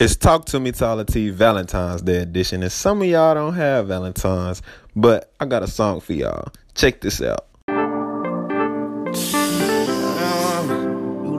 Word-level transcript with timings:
It's 0.00 0.14
Talk 0.14 0.44
to 0.44 0.60
Me 0.60 0.70
Tyler 0.70 1.02
T 1.02 1.30
Valentine's 1.30 2.02
Day 2.02 2.18
edition, 2.18 2.62
and 2.62 2.70
some 2.70 3.02
of 3.02 3.08
y'all 3.08 3.34
don't 3.34 3.54
have 3.54 3.88
Valentine's, 3.88 4.62
but 4.94 5.34
I 5.40 5.46
got 5.46 5.64
a 5.64 5.66
song 5.66 5.98
for 5.98 6.12
y'all. 6.12 6.52
Check 6.76 7.00
this 7.00 7.20
out. 7.20 7.48
You 7.66 7.74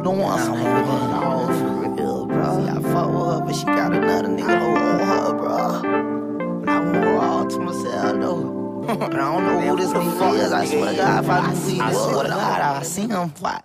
don't 0.04 0.20
want 0.20 0.42
some 0.42 0.60
more 0.60 0.82
than 0.84 1.12
all 1.14 1.48
for 1.48 1.90
real, 1.90 2.26
bro. 2.26 2.66
I 2.68 2.82
fuck 2.82 3.08
with 3.08 3.28
her, 3.32 3.40
but 3.46 3.56
she 3.56 3.64
got 3.64 3.94
another 3.94 4.28
nigga 4.28 4.60
who 4.60 4.76
on 4.76 5.00
her, 5.07 5.34
bro. 5.38 6.60
But 6.60 6.70
I 6.70 6.80
want 6.82 6.96
her 6.96 7.18
all 7.18 7.48
to 7.48 7.60
myself, 7.60 8.20
though. 8.20 8.86
I 8.89 9.07
don't 9.07 9.46
know 9.46 9.62
who 9.62 9.78
this 9.78 9.94
nigga 9.94 10.34
is. 10.44 10.52
I 10.52 10.66
swear 10.66 10.91
to 10.91 10.98
God, 10.98 11.23
if 11.23 11.30
I 11.30 11.54
knew 11.54 11.76
who 11.76 11.82
I 11.82 11.94
swear 11.94 12.23
to 12.23 12.30
God, 12.30 12.62
I 12.62 12.84
seen 12.84 13.10
him. 13.10 13.30
What? 13.39 13.64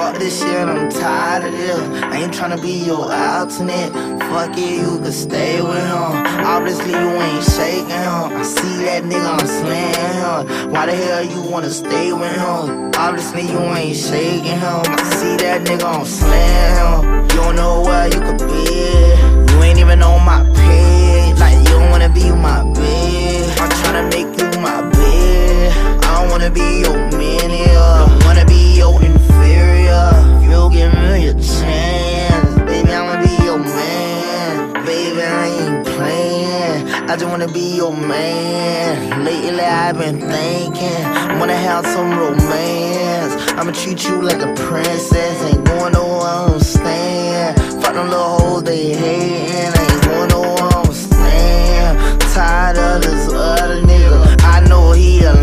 Fuck 0.00 0.18
this 0.18 0.40
shit, 0.40 0.66
I'm 0.66 0.88
tired 0.88 1.44
of 1.44 1.52
this. 1.52 1.78
I 2.02 2.22
ain't 2.22 2.32
tryna 2.32 2.62
be 2.62 2.72
your 2.72 3.12
alternate. 3.12 3.92
Fuck 4.30 4.56
it, 4.56 4.80
you 4.80 4.98
can 4.98 5.12
stay 5.12 5.60
with 5.60 5.76
him. 5.76 6.12
Obviously, 6.40 6.92
you 6.92 7.10
ain't 7.20 7.44
shaking 7.44 7.84
him. 7.84 8.32
I 8.32 8.42
see 8.42 8.84
that 8.86 9.02
nigga, 9.04 9.28
I'm 9.28 9.46
slaying 9.46 10.56
him. 10.56 10.72
Why 10.72 10.86
the 10.86 10.94
hell 10.94 11.22
you 11.22 11.42
wanna 11.42 11.68
stay 11.68 12.14
with 12.14 12.32
him? 12.32 12.90
Obviously, 12.96 13.42
you 13.42 13.58
ain't 13.76 13.94
shaking 13.94 14.58
him. 14.64 14.80
I 14.88 15.02
see 15.20 15.36
that 15.44 15.66
nigga, 15.66 15.84
I'm 15.84 16.06
slaying 16.06 16.76
him. 16.80 17.24
You 17.24 17.36
don't 17.44 17.56
know 17.56 17.82
where 17.82 18.06
you 18.08 18.20
could 18.24 18.38
be. 18.48 19.52
You 19.52 19.62
ain't 19.62 19.78
even 19.80 20.00
on 20.02 20.24
my 20.24 20.40
page. 20.56 21.38
Like, 21.38 21.58
you 21.58 21.76
don't 21.76 21.90
wanna 21.90 22.08
be 22.08 22.24
my 22.32 22.64
bitch. 22.72 23.60
I'm 23.60 23.68
tryna 23.68 24.08
make 24.08 24.32
you 24.40 24.48
my 24.62 24.80
bitch. 24.96 26.04
I 26.08 26.22
don't 26.22 26.30
wanna 26.30 26.50
be 26.50 26.80
your 26.80 26.96
minion. 27.18 27.68
Don't 27.68 28.24
wanna 28.24 28.46
be 28.46 28.78
your 28.78 28.98
inferior. 29.40 30.10
You 30.42 30.70
give 30.70 30.92
me 30.94 31.28
a 31.28 31.34
chance. 31.34 32.54
Baby, 32.68 32.92
I'ma 32.92 33.22
be 33.22 33.44
your 33.44 33.58
man. 33.58 34.84
Baby, 34.84 35.22
I 35.22 35.46
ain't 35.46 35.86
playing. 35.86 36.88
I 37.10 37.16
just 37.16 37.26
wanna 37.26 37.48
be 37.48 37.76
your 37.76 37.92
man. 37.92 39.24
Lately, 39.24 39.60
I've 39.60 39.98
been 39.98 40.20
thinking. 40.20 41.38
Wanna 41.38 41.56
have 41.56 41.84
some 41.86 42.10
romance. 42.18 43.34
I'ma 43.52 43.72
treat 43.72 44.04
you 44.04 44.22
like 44.22 44.42
a 44.42 44.52
princess. 44.54 45.42
Ain't 45.44 45.64
going 45.64 45.92
nowhere, 45.92 46.28
I'm 46.28 46.60
staying. 46.60 47.54
Fuck 47.80 47.94
them 47.94 48.08
little 48.08 48.38
hoes, 48.38 48.62
they 48.64 48.94
hating. 48.94 49.72
Ain't 49.80 50.02
going 50.04 50.28
nowhere, 50.28 50.70
I'm 50.78 50.92
staying. 50.92 52.18
Tired 52.34 52.78
of 52.78 53.02
this 53.02 53.32
other 53.32 53.80
nigga. 53.82 54.36
I 54.42 54.60
know 54.68 54.92
he 54.92 55.22
a 55.24 55.34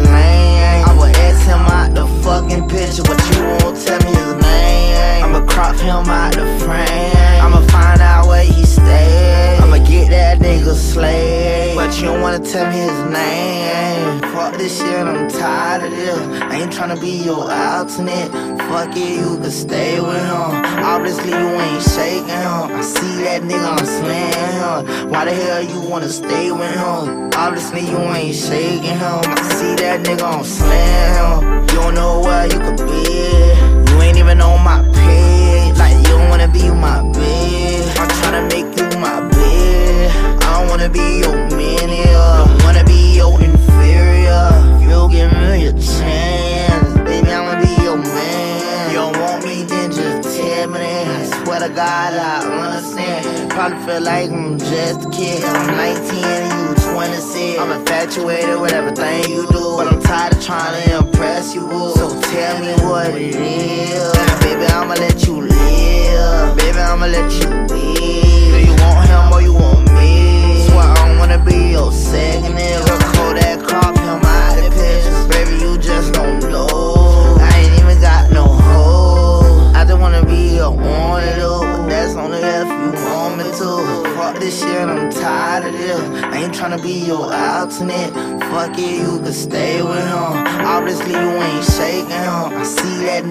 fucking 2.47 2.69
picture, 2.69 3.03
but 3.03 3.19
you 3.31 3.41
won't 3.43 3.77
tell 3.77 3.99
me 3.99 4.09
his 4.09 4.35
name. 4.41 5.23
I'ma 5.23 5.45
crop 5.45 5.75
him 5.77 6.09
out 6.09 6.33
the 6.33 6.45
frame. 6.59 7.41
I'ma 7.41 7.61
find 7.67 8.01
out 8.01 8.27
where 8.27 8.43
he 8.43 8.65
stay. 8.65 9.57
I'ma 9.61 9.77
get 9.85 10.09
that 10.09 10.39
nigga 10.39 10.73
slave. 10.73 11.75
But 11.75 11.97
you 11.99 12.07
don't 12.07 12.21
wanna 12.21 12.39
tell 12.39 12.67
me 12.67 12.77
his 12.77 13.11
name. 13.11 14.21
Fuck 14.33 14.57
this 14.57 14.77
shit, 14.79 15.07
I'm 15.07 15.29
tired 15.29 15.83
of 15.83 15.91
this. 15.91 16.41
I 16.41 16.61
ain't 16.61 16.71
tryna 16.71 16.99
be 16.99 17.23
your 17.23 17.51
alternate. 17.51 18.31
Fuck 18.69 18.95
it, 18.95 19.19
you 19.19 19.37
can 19.37 19.51
stay 19.51 19.99
with 19.99 20.21
him. 20.21 20.51
Obviously, 20.83 21.29
you 21.29 21.47
ain't 21.65 21.83
shaking 21.83 22.27
him. 22.27 22.77
I 22.77 22.81
see 22.81 23.23
that 23.23 23.41
nigga, 23.41 23.77
I'm 23.77 23.85
slaying 23.85 24.53
him. 24.59 25.09
Why 25.09 25.25
the 25.25 25.33
hell 25.33 25.63
you 25.63 25.81
wanna 25.89 26.09
stay 26.09 26.51
with 26.51 26.71
him? 26.71 27.29
Obviously, 27.33 27.81
you 27.81 27.97
ain't 27.97 28.35
shaking 28.35 28.97
him. 29.03 29.21
I 29.25 29.41
see 29.57 29.75
that 29.83 30.03
nigga, 30.05 30.23
I'm 30.23 30.43
slaying 30.43 31.13
him. 31.13 31.36
You 31.61 31.79
don't 31.81 31.95
know 31.95 32.19
where 32.19 32.45
you 32.45 32.59
could 32.59 32.77
be. 32.87 33.91
You 33.91 34.01
ain't 34.01 34.17
even 34.17 34.41
on 34.41 34.63
my 34.63 34.96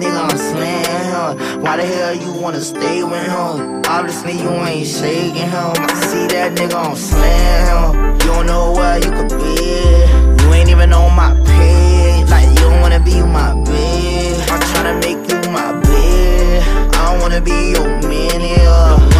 nigga, 0.07 0.29
I'm 0.29 0.37
slaying 0.37 1.47
him. 1.47 1.61
Why 1.61 1.77
the 1.77 1.85
hell 1.85 2.15
you 2.15 2.31
wanna 2.41 2.61
stay 2.61 3.03
with 3.03 3.23
him? 3.23 3.81
Obviously, 3.87 4.33
you 4.33 4.49
ain't 4.49 4.87
shaking 4.87 5.49
him. 5.49 5.71
I 5.77 5.93
see 6.09 6.27
that 6.27 6.57
nigga, 6.57 6.75
I'm 6.75 6.95
slaying 6.95 7.65
him. 7.69 8.13
You 8.21 8.33
don't 8.33 8.45
know 8.45 8.71
where 8.71 8.97
you 8.97 9.11
could 9.11 9.29
be. 9.29 10.43
You 10.43 10.53
ain't 10.53 10.69
even 10.69 10.93
on 10.93 11.15
my 11.15 11.33
page. 11.45 12.29
Like, 12.29 12.47
you 12.49 12.55
don't 12.55 12.81
wanna 12.81 12.99
be 12.99 13.21
my 13.21 13.53
bitch. 13.67 14.51
I'm 14.51 14.61
tryna 14.71 14.95
make 15.01 15.21
you 15.29 15.51
my 15.51 15.73
bitch. 15.81 16.95
I 16.95 17.11
don't 17.11 17.21
wanna 17.21 17.41
be 17.41 17.71
your 17.71 17.87
minion. 18.01 19.16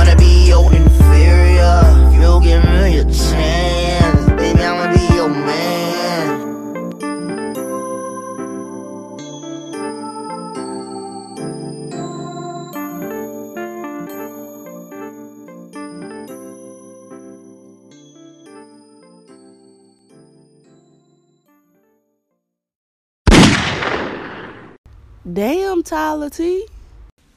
Tyler 25.87 26.29
T. 26.29 26.67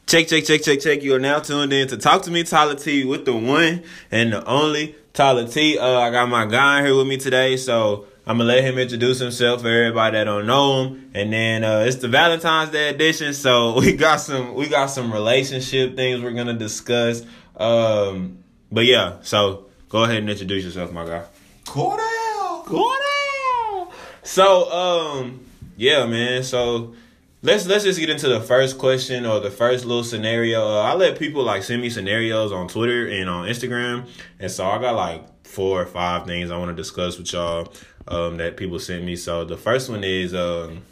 Check, 0.09 0.27
check, 0.27 0.43
check, 0.43 0.61
check, 0.63 0.81
check. 0.81 1.05
You 1.05 1.15
are 1.15 1.21
now 1.21 1.39
tuned 1.39 1.73
in 1.73 1.87
to 1.87 1.97
Talk 1.97 2.23
to 2.23 2.33
Me 2.33 2.43
Tyler 2.43 2.75
T 2.75 3.05
with 3.05 3.25
the 3.25 3.33
one 3.33 3.85
and 4.11 4.33
the 4.33 4.45
only 4.45 4.97
Tyler 5.13 5.47
T. 5.47 5.79
Uh, 5.79 6.01
I 6.01 6.11
got 6.11 6.29
my 6.29 6.47
guy 6.47 6.83
here 6.85 6.97
with 6.97 7.07
me 7.07 7.17
today, 7.17 7.57
so 7.57 8.07
I'm 8.27 8.39
gonna 8.39 8.49
let 8.49 8.65
him 8.65 8.77
introduce 8.77 9.21
himself 9.21 9.61
for 9.61 9.69
everybody 9.69 10.17
that 10.17 10.25
don't 10.25 10.49
know 10.49 10.83
him. 10.83 11.13
And 11.15 11.33
then 11.33 11.63
uh, 11.63 11.85
it's 11.87 11.99
the 11.99 12.09
Valentine's 12.09 12.71
Day 12.71 12.89
edition, 12.89 13.35
so 13.35 13.75
we 13.79 13.93
got 13.93 14.17
some 14.17 14.55
we 14.55 14.67
got 14.67 14.87
some 14.87 15.13
relationship 15.13 15.95
things 15.95 16.21
we're 16.21 16.33
gonna 16.33 16.55
discuss. 16.55 17.23
Um, 17.57 18.43
but 18.73 18.85
yeah, 18.85 19.19
so 19.23 19.67
go 19.89 20.03
ahead 20.03 20.17
and 20.17 20.29
introduce 20.29 20.65
yourself, 20.65 20.91
my 20.91 21.07
guy. 21.07 21.23
Cordell. 21.67 22.65
Cordell. 22.65 23.93
So, 24.25 24.73
um, 24.73 25.47
yeah, 25.77 26.05
man. 26.07 26.43
So 26.43 26.97
let's 27.43 27.67
let's 27.67 27.85
just 27.85 27.99
get 27.99 28.11
into 28.11 28.29
the 28.29 28.41
first 28.41 28.79
question 28.79 29.27
or 29.27 29.41
the 29.41 29.51
first 29.51 29.85
little 29.85 30.05
scenario. 30.05 30.67
Uh, 30.67 30.83
I 30.83 30.95
let 30.95 31.19
people 31.19 31.43
like 31.43 31.63
send 31.63 31.83
me 31.83 31.91
scenarios 31.91 32.53
on 32.53 32.69
Twitter 32.69 33.07
and 33.07 33.29
on 33.29 33.49
Instagram, 33.49 34.09
and 34.39 34.51
so 34.51 34.67
I 34.69 34.81
got 34.81 34.95
like 34.95 35.47
four 35.47 35.83
or 35.83 35.87
five 35.87 36.27
things 36.27 36.51
I 36.51 36.59
want 36.59 36.71
to 36.71 36.77
discuss 36.77 37.19
with 37.19 37.33
y'all 37.33 37.73
um, 38.09 38.37
that 38.37 38.57
people 38.57 38.79
sent 38.79 39.05
me. 39.05 39.17
So 39.17 39.45
the 39.45 39.57
first 39.57 39.91
one 39.91 40.05
is 40.05 40.35
um, 40.35 40.83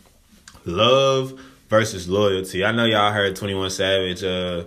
love 0.65 1.41
versus 1.69 2.09
loyalty. 2.09 2.65
I 2.65 2.73
know 2.73 2.85
y'all 2.85 3.13
heard 3.13 3.37
Twenty 3.37 3.55
One 3.55 3.71
Savage. 3.71 4.23
Uh, 4.25 4.65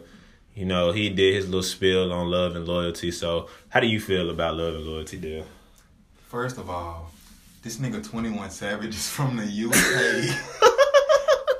you 0.54 0.66
know 0.66 0.92
he 0.92 1.10
did 1.10 1.36
his 1.36 1.46
little 1.46 1.64
spiel 1.64 2.12
on 2.12 2.30
love 2.30 2.56
and 2.56 2.68
loyalty. 2.68 3.12
So 3.12 3.50
how 3.70 3.80
do 3.80 3.88
you 3.88 4.00
feel 4.00 4.30
about 4.30 4.56
love 4.56 4.76
and 4.76 4.86
loyalty, 4.86 5.18
Dale? 5.18 5.46
First 6.28 6.58
of 6.58 6.70
all, 6.70 7.12
this 7.62 7.78
nigga 7.78 8.04
21 8.08 8.50
Savage 8.52 8.96
is 8.96 9.10
from 9.10 9.36
the 9.36 9.44
UK. 9.44 10.68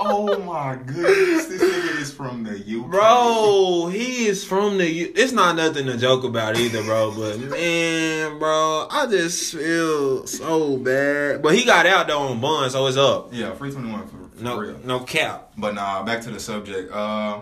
oh 0.04 0.40
my 0.40 0.76
goodness, 0.86 1.46
this 1.46 1.62
nigga 1.62 2.02
is 2.02 2.12
from 2.14 2.44
the 2.44 2.56
UK. 2.58 2.90
Bro, 2.90 3.90
he 3.94 4.26
is 4.28 4.44
from 4.44 4.78
the. 4.78 4.90
U- 4.90 5.14
It's 5.16 5.32
not 5.32 5.56
nothing 5.56 5.86
to 5.86 5.98
joke 5.98 6.24
about 6.24 6.58
either, 6.58 6.84
bro. 6.84 7.12
But 7.16 7.40
man, 7.40 8.40
bro, 8.40 8.88
I 8.90 9.06
just 9.08 9.54
feel 9.54 10.26
so 10.28 10.78
bad. 10.78 11.42
But 11.42 11.56
he 11.56 11.64
got 11.66 11.86
out 11.86 12.08
though 12.08 12.20
on 12.20 12.42
bond, 12.42 12.72
so 12.72 12.88
it's 12.88 12.98
up. 12.98 13.30
Yeah, 13.32 13.54
free 13.54 13.72
21 13.72 14.08
for, 14.08 14.18
for 14.38 14.44
No, 14.44 14.58
real. 14.60 14.80
no 14.84 15.00
cap. 15.02 15.52
But 15.58 15.76
nah, 15.76 16.04
back 16.04 16.22
to 16.24 16.32
the 16.32 16.40
subject. 16.40 16.92
Uh, 16.92 17.42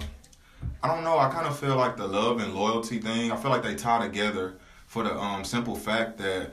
I 0.84 0.88
don't 0.88 1.04
know. 1.04 1.18
I 1.18 1.30
kind 1.30 1.48
of 1.48 1.58
feel 1.58 1.76
like 1.76 1.98
the 1.98 2.08
love 2.08 2.40
and 2.40 2.54
loyalty 2.54 3.00
thing. 3.00 3.32
I 3.32 3.36
feel 3.36 3.52
like 3.52 3.64
they 3.64 3.76
tie 3.76 4.06
together 4.06 4.56
for 4.88 5.04
the 5.04 5.16
um 5.18 5.44
simple 5.44 5.76
fact 5.76 6.18
that, 6.20 6.52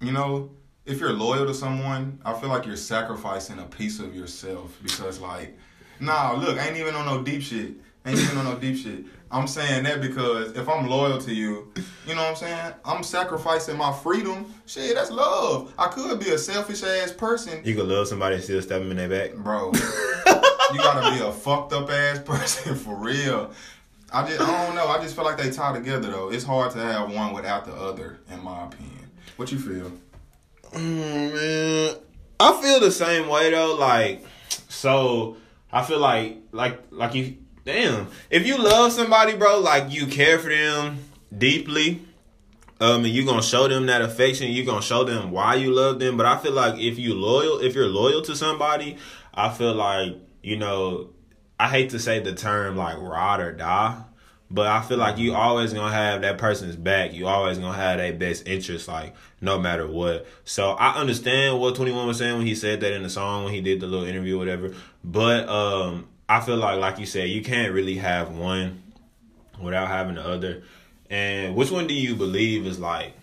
you 0.00 0.12
know, 0.12 0.50
if 0.84 0.98
you're 1.00 1.12
loyal 1.12 1.46
to 1.46 1.54
someone, 1.54 2.18
I 2.24 2.32
feel 2.34 2.48
like 2.48 2.66
you're 2.66 2.76
sacrificing 2.76 3.58
a 3.58 3.64
piece 3.64 4.00
of 4.00 4.14
yourself 4.14 4.76
because 4.82 5.20
like, 5.20 5.56
nah, 6.00 6.32
look, 6.32 6.58
I 6.58 6.68
ain't 6.68 6.76
even 6.76 6.94
on 6.94 7.06
no 7.06 7.22
deep 7.22 7.42
shit. 7.42 7.74
Ain't 8.04 8.18
even 8.18 8.38
on 8.38 8.44
no 8.44 8.56
deep 8.58 8.76
shit. 8.76 9.04
I'm 9.30 9.46
saying 9.46 9.84
that 9.84 10.00
because 10.00 10.56
if 10.56 10.68
I'm 10.68 10.88
loyal 10.88 11.18
to 11.18 11.32
you, 11.32 11.72
you 12.06 12.14
know 12.16 12.22
what 12.22 12.30
I'm 12.30 12.36
saying? 12.36 12.72
I'm 12.84 13.02
sacrificing 13.04 13.76
my 13.78 13.92
freedom. 13.92 14.52
Shit, 14.66 14.96
that's 14.96 15.10
love. 15.10 15.72
I 15.78 15.86
could 15.86 16.18
be 16.18 16.30
a 16.30 16.38
selfish 16.38 16.82
ass 16.82 17.12
person, 17.12 17.62
You 17.64 17.76
could 17.76 17.86
love 17.86 18.08
somebody 18.08 18.34
and 18.34 18.44
still 18.44 18.60
stab 18.60 18.82
them 18.82 18.90
in 18.90 18.96
their 18.96 19.08
back. 19.08 19.36
bro. 19.36 19.70
you 20.72 20.78
gotta 20.78 21.16
be 21.16 21.24
a 21.24 21.32
fucked 21.32 21.72
up 21.72 21.88
ass 21.90 22.18
person 22.18 22.74
for 22.74 22.96
real. 22.96 23.52
I 24.12 24.26
just 24.28 24.40
I 24.40 24.66
don't 24.66 24.74
know. 24.74 24.88
I 24.88 25.00
just 25.00 25.14
feel 25.14 25.24
like 25.24 25.38
they 25.38 25.50
tie 25.50 25.72
together 25.72 26.10
though. 26.10 26.30
It's 26.32 26.44
hard 26.44 26.72
to 26.72 26.78
have 26.78 27.14
one 27.14 27.32
without 27.32 27.64
the 27.64 27.72
other, 27.72 28.18
in 28.30 28.42
my 28.42 28.66
opinion. 28.66 29.10
What 29.36 29.52
you 29.52 29.58
feel? 29.58 29.92
Mm, 30.72 31.34
man, 31.34 31.96
I 32.40 32.62
feel 32.62 32.80
the 32.80 32.90
same 32.90 33.28
way 33.28 33.50
though. 33.50 33.74
Like, 33.76 34.24
so 34.68 35.36
I 35.72 35.82
feel 35.82 35.98
like, 35.98 36.38
like, 36.52 36.80
like 36.90 37.14
you. 37.14 37.36
Damn, 37.64 38.08
if 38.28 38.44
you 38.44 38.58
love 38.58 38.90
somebody, 38.90 39.36
bro, 39.36 39.60
like 39.60 39.92
you 39.92 40.08
care 40.08 40.36
for 40.36 40.48
them 40.48 40.98
deeply, 41.36 42.02
um, 42.80 43.04
and 43.04 43.14
you're 43.14 43.24
gonna 43.24 43.40
show 43.40 43.68
them 43.68 43.86
that 43.86 44.02
affection. 44.02 44.50
You're 44.50 44.66
gonna 44.66 44.82
show 44.82 45.04
them 45.04 45.30
why 45.30 45.54
you 45.54 45.72
love 45.72 46.00
them. 46.00 46.16
But 46.16 46.26
I 46.26 46.38
feel 46.38 46.52
like 46.52 46.80
if 46.80 46.98
you 46.98 47.14
loyal, 47.14 47.60
if 47.60 47.76
you're 47.76 47.86
loyal 47.86 48.20
to 48.22 48.34
somebody, 48.34 48.96
I 49.32 49.48
feel 49.50 49.74
like 49.74 50.16
you 50.42 50.56
know. 50.56 51.10
I 51.60 51.68
hate 51.68 51.90
to 51.90 52.00
say 52.00 52.18
the 52.18 52.34
term 52.34 52.76
like 52.76 52.98
ride 52.98 53.38
or 53.38 53.52
die, 53.52 54.02
but 54.52 54.66
I 54.66 54.82
feel 54.82 54.98
like 54.98 55.16
you 55.16 55.34
always 55.34 55.72
gonna 55.72 55.92
have 55.92 56.20
that 56.20 56.36
person's 56.36 56.76
back. 56.76 57.14
You 57.14 57.26
always 57.26 57.58
gonna 57.58 57.76
have 57.76 57.96
their 57.96 58.12
best 58.12 58.46
interest, 58.46 58.86
like 58.86 59.14
no 59.40 59.58
matter 59.58 59.86
what. 59.86 60.26
So 60.44 60.72
I 60.72 61.00
understand 61.00 61.58
what 61.58 61.74
Twenty 61.74 61.92
One 61.92 62.06
was 62.06 62.18
saying 62.18 62.36
when 62.36 62.46
he 62.46 62.54
said 62.54 62.80
that 62.80 62.92
in 62.92 63.02
the 63.02 63.10
song 63.10 63.44
when 63.44 63.54
he 63.54 63.62
did 63.62 63.80
the 63.80 63.86
little 63.86 64.06
interview, 64.06 64.36
or 64.36 64.38
whatever. 64.38 64.74
But 65.02 65.48
um, 65.48 66.06
I 66.28 66.40
feel 66.40 66.56
like, 66.56 66.78
like 66.78 66.98
you 66.98 67.06
said, 67.06 67.30
you 67.30 67.42
can't 67.42 67.72
really 67.72 67.96
have 67.96 68.30
one 68.30 68.82
without 69.60 69.88
having 69.88 70.16
the 70.16 70.26
other. 70.26 70.62
And 71.08 71.54
which 71.56 71.70
one 71.70 71.86
do 71.86 71.94
you 71.94 72.14
believe 72.14 72.66
is 72.66 72.78
like 72.78 73.14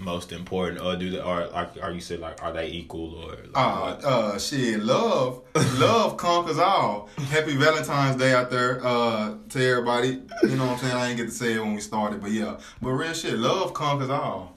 most 0.00 0.32
important, 0.32 0.80
or 0.80 0.96
do 0.96 1.10
they, 1.10 1.20
or 1.20 1.46
like, 1.48 1.80
are 1.82 1.92
you 1.92 2.00
said 2.00 2.20
like, 2.20 2.42
are 2.42 2.52
they 2.52 2.68
equal 2.68 3.14
or? 3.14 3.30
Like, 3.32 3.50
Uh, 3.54 3.80
what? 3.80 4.04
uh, 4.04 4.38
shit, 4.38 4.80
love, 4.82 5.42
love 5.78 6.16
conquers 6.16 6.58
all. 6.58 7.08
Happy 7.28 7.54
Valentine's 7.56 8.16
Day 8.16 8.32
out 8.32 8.50
there, 8.50 8.84
uh, 8.84 9.34
to 9.50 9.58
everybody. 9.70 10.22
You 10.44 10.56
know 10.56 10.66
what 10.66 10.72
I'm 10.72 10.78
saying? 10.78 10.94
I 10.96 11.06
didn't 11.08 11.18
get 11.18 11.26
to 11.26 11.34
say 11.34 11.52
it 11.54 11.60
when 11.60 11.74
we 11.74 11.80
started, 11.80 12.20
but 12.22 12.30
yeah. 12.30 12.56
But 12.80 12.90
real 12.90 13.12
shit, 13.12 13.34
love 13.34 13.74
conquers 13.74 14.10
all. 14.10 14.56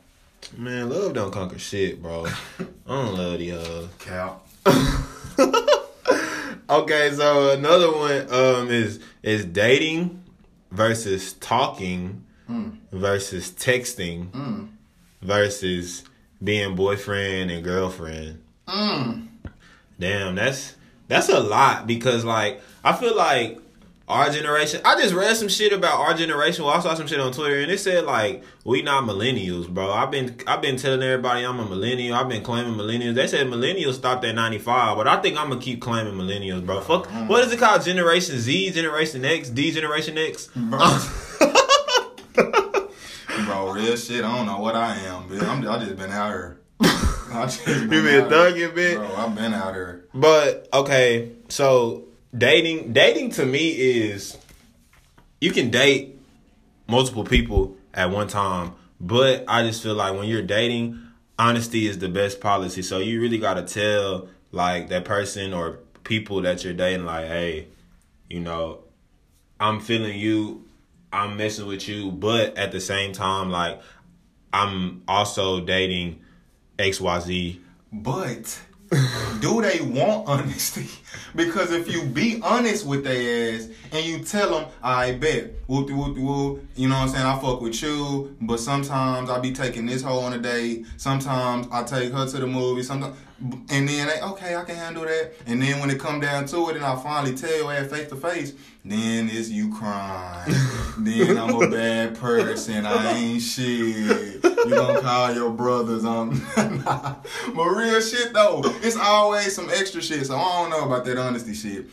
Man, 0.58 0.90
love 0.90 1.14
don't 1.14 1.32
conquer 1.32 1.60
shit, 1.60 2.02
bro. 2.02 2.26
I 2.60 2.66
don't 2.88 3.16
love 3.18 3.40
the 3.40 3.52
uh 3.54 3.88
Cap. 4.00 4.46
Okay, 6.70 7.12
so 7.14 7.52
another 7.52 7.92
one 7.92 8.22
um 8.34 8.70
is 8.72 9.00
is 9.22 9.44
dating 9.46 10.24
versus 10.72 11.34
talking 11.34 12.24
versus 12.92 13.52
texting 13.52 14.30
Mm. 14.32 14.70
Versus 15.24 16.04
being 16.44 16.76
boyfriend 16.76 17.52
and 17.52 17.64
girlfriend. 17.64 18.42
Mm. 18.68 19.28
Damn, 20.00 20.36
that's 20.36 20.76
that's 21.08 21.30
a 21.30 21.40
lot 21.40 21.88
because 21.88 22.26
like 22.26 22.62
I 22.84 22.94
feel 22.94 23.16
like 23.16 23.60
our 24.08 24.30
generation. 24.30 24.82
I 24.84 25.00
just 25.02 25.14
read 25.14 25.36
some 25.38 25.48
shit 25.48 25.72
about 25.72 26.00
our 26.00 26.14
generation. 26.14 26.66
Well, 26.66 26.74
I 26.74 26.80
saw 26.82 26.94
some 26.94 27.08
shit 27.08 27.20
on 27.20 27.32
Twitter 27.32 27.60
and 27.62 27.72
it 27.72 27.80
said 27.80 28.06
like 28.06 28.44
we 28.66 28.82
not 28.82 29.06
millennials, 29.06 29.70
bro. 29.70 29.92
I've 29.92 30.12
been 30.12 30.38
I've 30.46 30.62
been 30.62 30.76
telling 30.76 31.02
everybody 31.02 31.46
I'm 31.46 31.60
a 31.60 31.66
millennial. 31.66 32.16
I've 32.16 32.28
been 32.28 32.44
claiming 32.44 32.74
millennials. 32.74 33.16
They 33.16 33.28
said 33.28 33.48
millennials 33.48 33.94
stopped 33.94 34.26
at 34.26 34.36
95, 34.36 34.98
but 34.98 35.08
I 35.08 35.22
think 35.22 35.38
I'm 35.38 35.50
gonna 35.50 35.62
keep 35.62 35.82
claiming 35.82 36.16
millennials, 36.16 36.66
bro. 36.66 36.82
Fuck, 36.82 37.08
what 37.30 37.46
is 37.46 37.52
it 37.54 37.60
called? 37.60 37.84
Generation 37.84 38.38
Z, 38.38 38.72
Generation 38.72 39.24
X, 39.24 39.50
D 39.50 39.72
Generation 39.72 40.18
X. 40.18 40.50
Real 43.72 43.96
shit. 43.96 44.24
I 44.24 44.38
don't 44.38 44.46
know 44.46 44.60
what 44.60 44.76
I 44.76 44.96
am, 44.96 45.30
bitch. 45.30 45.42
I'm, 45.42 45.68
I 45.68 45.80
just 45.80 45.96
been 45.96 46.12
out 46.12 46.30
here. 46.30 46.60
I 46.82 47.46
just 47.46 47.66
been 47.66 47.92
You 47.92 48.02
been 48.04 48.26
thugging, 48.26 48.74
bitch. 48.74 48.96
Bro, 48.96 49.16
I've 49.16 49.36
been 49.36 49.54
out 49.54 49.74
here. 49.74 50.08
But 50.14 50.68
okay, 50.74 51.32
so 51.50 52.06
dating 52.36 52.94
dating 52.94 53.32
to 53.32 53.46
me 53.46 53.70
is 53.70 54.38
you 55.42 55.52
can 55.52 55.70
date 55.70 56.20
multiple 56.88 57.24
people 57.24 57.76
at 57.94 58.12
one 58.12 58.28
time, 58.28 58.74
but 59.00 59.44
I 59.48 59.64
just 59.64 59.82
feel 59.84 59.96
like 59.96 60.14
when 60.16 60.28
you're 60.28 60.42
dating, 60.42 61.00
honesty 61.40 61.88
is 61.88 62.00
the 62.00 62.10
best 62.10 62.40
policy. 62.42 62.82
So 62.82 63.00
you 63.00 63.22
really 63.22 63.40
got 63.40 63.56
to 63.56 63.64
tell 63.64 64.28
like 64.52 64.90
that 64.90 65.06
person 65.06 65.54
or 65.54 65.80
people 66.04 66.42
that 66.42 66.64
you're 66.64 66.74
dating 66.74 67.06
like, 67.06 67.28
"Hey, 67.28 67.68
you 68.30 68.40
know, 68.40 68.80
I'm 69.60 69.80
feeling 69.80 70.18
you, 70.20 70.63
I'm 71.14 71.38
messing 71.38 71.68
with 71.68 71.88
you, 71.88 72.12
but 72.12 72.58
at 72.58 72.72
the 72.72 72.82
same 72.82 73.14
time 73.14 73.52
like 73.52 73.80
I'm 74.52 75.04
also 75.08 75.62
dating 75.64 76.22
XYZ 76.78 77.60
But 77.92 78.60
do 79.40 79.62
they 79.62 79.82
want 79.82 80.28
honesty? 80.28 80.90
Because 81.36 81.72
if 81.72 81.92
you 81.92 82.04
be 82.04 82.40
honest 82.44 82.86
with 82.86 83.04
their 83.04 83.56
ass 83.56 83.68
and 83.92 84.06
you 84.06 84.20
tell 84.20 84.52
them, 84.52 84.70
I 84.84 85.14
bet, 85.14 85.50
whoop 85.66 85.88
de 85.88 85.96
whoop 85.96 86.16
whoop, 86.16 86.64
you 86.76 86.88
know 86.88 86.94
what 86.94 87.02
I'm 87.02 87.10
saying? 87.10 87.26
I 87.26 87.40
fuck 87.40 87.60
with 87.60 87.82
you, 87.82 88.38
but 88.40 88.60
sometimes 88.60 89.32
I 89.32 89.40
be 89.40 89.52
taking 89.52 89.88
this 89.88 90.04
hoe 90.04 90.20
on 90.20 90.34
a 90.34 90.38
date. 90.38 90.86
Sometimes 90.98 91.68
I 91.72 91.82
take 91.82 92.12
her 92.14 92.28
to 92.28 92.38
the 92.38 92.46
movie. 92.46 92.84
Sometimes, 92.84 93.18
and 93.42 93.90
then 93.90 94.08
they, 94.08 94.22
okay, 94.22 94.56
I 94.56 94.64
can 94.64 94.76
handle 94.76 95.06
that. 95.06 95.34
And 95.48 95.60
then 95.60 95.80
when 95.80 95.90
it 95.90 96.00
come 96.00 96.20
down 96.20 96.46
to 96.46 96.70
it, 96.70 96.76
and 96.76 96.86
I 96.86 96.96
finally 96.98 97.36
tell 97.36 97.72
ass 97.72 97.90
face 97.90 98.10
to 98.10 98.16
face, 98.16 98.54
then 98.86 99.30
it's 99.32 99.50
you 99.50 99.74
crying. 99.74 100.54
then 100.98 101.38
I'm 101.38 101.62
a 101.62 101.70
bad 101.70 102.16
person. 102.16 102.86
I 102.86 103.14
ain't 103.14 103.42
shit. 103.42 104.44
You 104.44 104.70
gonna 104.70 105.00
call 105.00 105.34
your 105.34 105.52
brothers 105.52 106.04
on? 106.04 106.42
nah. 106.58 107.16
But 107.56 107.66
real 107.66 108.02
shit 108.02 108.34
though, 108.34 108.62
it's 108.82 108.98
always 108.98 109.56
some 109.56 109.70
extra 109.70 110.02
shit. 110.02 110.26
So 110.26 110.36
I 110.36 110.62
don't 110.62 110.70
know 110.70 110.86
about 110.86 111.06
that 111.06 111.18
honesty 111.18 111.54
shit. 111.54 111.86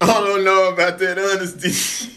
I 0.00 0.06
don't 0.06 0.44
know 0.44 0.72
about 0.72 0.98
that 0.98 1.16
honesty. 1.16 1.70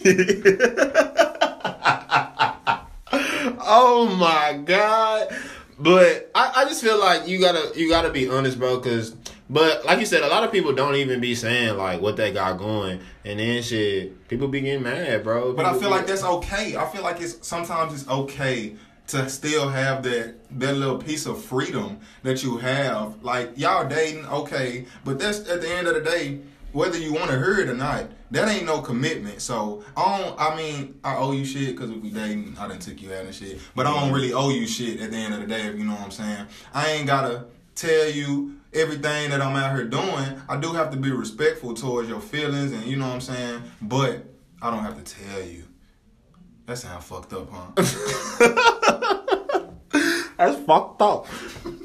oh 3.62 4.07
my 4.18 4.60
god! 4.66 5.36
But 5.77 6.32
I, 6.34 6.51
I 6.55 6.65
just 6.65 6.84
feel 6.84 7.00
like 7.00 7.27
you 7.27 7.39
gotta 7.39 7.79
you 7.79 7.89
gotta 7.89 8.10
be 8.10 8.27
honest, 8.27 8.58
bro. 8.58 8.79
Cause 8.79 9.15
but 9.49 9.85
like 9.85 9.99
you 9.99 10.05
said, 10.05 10.23
a 10.23 10.27
lot 10.27 10.43
of 10.43 10.51
people 10.51 10.73
don't 10.73 10.95
even 10.95 11.19
be 11.21 11.35
saying 11.35 11.77
like 11.77 12.01
what 12.01 12.17
they 12.17 12.31
got 12.31 12.57
going, 12.57 12.99
and 13.23 13.39
then 13.39 13.61
shit, 13.61 14.27
people 14.27 14.47
be 14.47 14.61
getting 14.61 14.83
mad, 14.83 15.23
bro. 15.23 15.53
But 15.53 15.65
I 15.65 15.77
feel 15.77 15.89
like 15.89 16.07
that's 16.07 16.23
okay. 16.23 16.75
I 16.75 16.85
feel 16.89 17.03
like 17.03 17.21
it's 17.21 17.45
sometimes 17.47 17.93
it's 17.93 18.09
okay 18.09 18.75
to 19.07 19.29
still 19.29 19.69
have 19.69 20.01
that 20.03 20.35
that 20.59 20.73
little 20.75 20.97
piece 20.97 21.25
of 21.27 21.43
freedom 21.43 21.99
that 22.23 22.43
you 22.43 22.57
have. 22.57 23.23
Like 23.23 23.51
y'all 23.55 23.87
dating, 23.87 24.25
okay, 24.25 24.85
but 25.03 25.19
that's 25.19 25.47
at 25.49 25.61
the 25.61 25.69
end 25.69 25.87
of 25.87 25.93
the 25.93 26.01
day, 26.01 26.39
whether 26.71 26.97
you 26.97 27.13
want 27.13 27.29
to 27.29 27.37
hear 27.37 27.59
it 27.59 27.69
or 27.69 27.75
not, 27.75 28.05
that 28.31 28.49
ain't 28.49 28.65
no 28.65 28.81
commitment. 28.81 29.41
So 29.41 29.83
I 29.95 30.19
don't. 30.19 30.39
I 30.39 30.55
mean, 30.55 30.99
I 31.03 31.17
owe 31.17 31.33
you 31.33 31.45
shit 31.45 31.75
because 31.75 31.91
if 31.91 31.97
we 32.01 32.09
dating, 32.09 32.57
I 32.59 32.67
didn't 32.67 32.81
took 32.81 32.99
you 32.99 33.13
out 33.13 33.25
and 33.25 33.35
shit. 33.35 33.59
But 33.75 33.85
I 33.85 33.93
don't 33.93 34.11
really 34.11 34.33
owe 34.33 34.49
you 34.49 34.65
shit 34.65 34.99
at 35.01 35.11
the 35.11 35.17
end 35.17 35.35
of 35.35 35.41
the 35.41 35.47
day. 35.47 35.61
If 35.67 35.77
you 35.77 35.85
know 35.85 35.93
what 35.93 36.01
I'm 36.01 36.11
saying, 36.11 36.47
I 36.73 36.89
ain't 36.89 37.05
gotta 37.05 37.45
tell 37.75 38.09
you 38.09 38.54
everything 38.75 39.32
that 39.32 39.41
I'm 39.41 39.55
out 39.55 39.75
here 39.75 39.86
doing. 39.86 40.41
I 40.48 40.58
do 40.58 40.74
have 40.74 40.91
to 40.91 40.98
be 40.98 41.12
respectful 41.12 41.74
towards 41.74 42.10
your 42.10 42.20
feelings, 42.20 42.72
and 42.72 42.84
you 42.84 42.98
know 42.98 43.08
what 43.08 43.15
I'm 43.15 43.22
saying. 43.22 43.63
But 43.82 44.25
I 44.62 44.70
don't 44.70 44.84
have 44.84 45.03
to 45.03 45.15
tell 45.15 45.41
you. 45.41 45.63
That 46.65 46.77
sounds 46.77 47.05
fucked 47.05 47.34
up, 47.34 47.50
huh? 47.51 47.72
That's 50.38 50.62
fucked 50.63 51.01
up. 51.01 51.27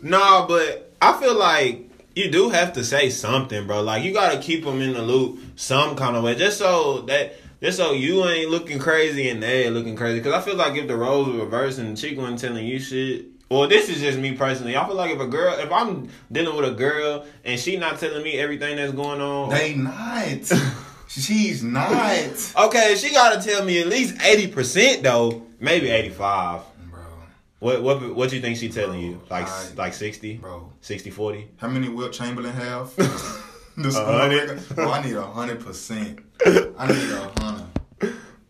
nah, 0.03 0.47
but 0.47 0.95
I 1.01 1.19
feel 1.21 1.39
like 1.39 1.89
you 2.17 2.31
do 2.31 2.51
have 2.51 2.73
to 2.75 2.85
say 2.85 3.11
something, 3.11 3.67
bro. 3.67 3.83
Like 3.83 4.05
you 4.05 4.13
gotta 4.13 4.39
keep 4.39 4.65
them 4.65 4.81
in 4.81 4.95
the 4.95 5.03
loop 5.03 5.39
some 5.57 5.97
kind 5.97 6.17
of 6.17 6.25
way, 6.25 6.35
just 6.35 6.59
so 6.59 7.03
that 7.03 7.35
just 7.63 7.77
so 7.77 7.93
you 7.93 8.27
ain't 8.27 8.51
looking 8.51 8.79
crazy 8.79 9.29
and 9.29 9.43
they 9.43 9.65
ain't 9.65 9.75
looking 9.75 9.97
crazy. 9.97 10.19
Because 10.19 10.33
I 10.33 10.41
feel 10.41 10.57
like 10.57 10.77
if 10.77 10.89
the 10.89 10.97
roles 10.97 11.29
were 11.29 11.45
reversed 11.45 11.79
and 11.79 11.97
the 11.97 12.01
chick 12.01 12.17
wasn't 12.17 12.39
telling 12.39 12.67
you 12.67 12.79
shit. 12.79 13.27
Well, 13.51 13.67
this 13.67 13.89
is 13.89 14.01
just 14.01 14.17
me 14.19 14.33
personally. 14.37 14.77
I 14.77 14.87
feel 14.87 14.95
like 14.95 15.11
if 15.11 15.21
a 15.21 15.27
girl, 15.27 15.55
if 15.59 15.73
I'm 15.73 16.09
dealing 16.31 16.57
with 16.57 16.69
a 16.71 16.75
girl 16.75 17.27
and 17.45 17.59
she 17.59 17.77
not 17.77 17.99
telling 17.99 18.23
me 18.23 18.39
everything 18.39 18.77
that's 18.77 18.93
going 18.93 19.21
on, 19.21 19.51
They 19.51 19.75
not. 19.75 20.51
She's 21.09 21.65
not. 21.65 22.55
okay, 22.57 22.95
she 22.97 23.11
gotta 23.11 23.43
tell 23.43 23.65
me 23.65 23.81
at 23.81 23.89
least 23.89 24.15
eighty 24.23 24.47
percent 24.47 25.03
though, 25.03 25.43
maybe 25.59 25.91
eighty 25.91 26.11
five. 26.11 26.61
Bro, 26.89 27.01
What 27.59 27.83
what 27.83 28.15
what 28.15 28.31
do 28.31 28.37
you 28.37 28.43
think 28.43 28.57
she 28.57 28.69
telling 28.69 29.01
you? 29.01 29.21
Like 29.29 29.49
I- 29.49 29.69
like 29.77 29.95
60? 29.95 30.37
bro. 30.37 30.73
60 30.81 31.11
40? 31.11 31.49
How 31.57 31.67
many 31.67 31.89
Wilt 31.89 32.13
Chamberlain 32.13 32.53
have? 32.53 32.95
hundred? 33.77 34.69
Bro, 34.77 34.91
I 34.93 35.03
need 35.05 35.17
a 35.17 35.23
hundred 35.27 35.59
percent. 35.59 36.21
I 36.47 36.87
need 36.87 37.11
a 37.11 37.33
hundred. 37.41 37.67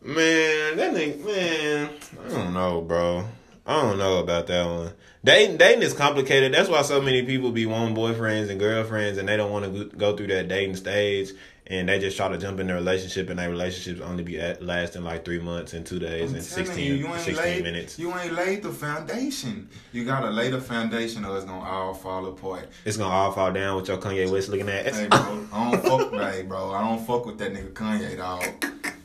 Man, 0.02 0.76
that 0.76 0.92
nigga, 0.95 1.25
man, 1.25 1.90
I 2.26 2.28
don't 2.28 2.52
know, 2.52 2.83
bro. 2.83 3.25
I 3.70 3.82
don't 3.82 3.98
know 3.98 4.18
about 4.18 4.48
that 4.48 4.66
one. 4.66 4.92
Dating, 5.22 5.56
dating 5.56 5.84
is 5.84 5.92
complicated. 5.92 6.52
That's 6.52 6.68
why 6.68 6.82
so 6.82 7.00
many 7.00 7.22
people 7.22 7.52
be 7.52 7.66
wanting 7.66 7.94
boyfriends 7.94 8.50
and 8.50 8.58
girlfriends, 8.58 9.16
and 9.16 9.28
they 9.28 9.36
don't 9.36 9.52
want 9.52 9.64
to 9.64 9.96
go 9.96 10.16
through 10.16 10.26
that 10.26 10.48
dating 10.48 10.74
stage, 10.74 11.30
and 11.68 11.88
they 11.88 12.00
just 12.00 12.16
try 12.16 12.26
to 12.26 12.36
jump 12.36 12.58
in 12.58 12.68
a 12.68 12.74
relationship, 12.74 13.30
and 13.30 13.38
their 13.38 13.48
relationships 13.48 14.00
only 14.00 14.24
be 14.24 14.40
at, 14.40 14.60
lasting 14.60 15.04
like 15.04 15.24
three 15.24 15.38
months 15.38 15.72
and 15.72 15.86
two 15.86 16.00
days 16.00 16.30
I'm 16.30 16.38
and 16.38 16.44
telling 16.44 16.66
16, 16.66 16.84
you, 16.84 16.94
you 16.94 17.06
ain't 17.06 17.20
16 17.20 17.36
laid, 17.36 17.62
minutes. 17.62 17.96
You 17.96 18.12
ain't 18.18 18.32
laid 18.32 18.64
the 18.64 18.72
foundation. 18.72 19.68
You 19.92 20.04
gotta 20.04 20.30
lay 20.30 20.50
the 20.50 20.60
foundation, 20.60 21.24
or 21.24 21.36
it's 21.36 21.44
gonna 21.44 21.64
all 21.64 21.94
fall 21.94 22.26
apart. 22.26 22.68
It's 22.84 22.96
gonna 22.96 23.14
all 23.14 23.30
fall 23.30 23.52
down 23.52 23.76
with 23.76 23.86
your 23.86 23.98
Kanye 23.98 24.28
West 24.28 24.48
looking 24.48 24.68
at. 24.68 24.92
Hey, 24.92 25.06
bro, 25.06 25.46
I 25.52 25.70
don't 25.70 25.82
fuck, 25.84 26.12
hey, 26.34 26.42
bro, 26.42 26.72
I 26.72 26.88
don't 26.88 27.06
fuck 27.06 27.24
with 27.24 27.38
that 27.38 27.54
nigga 27.54 27.72
Kanye, 27.72 28.16
dog. 28.16 28.66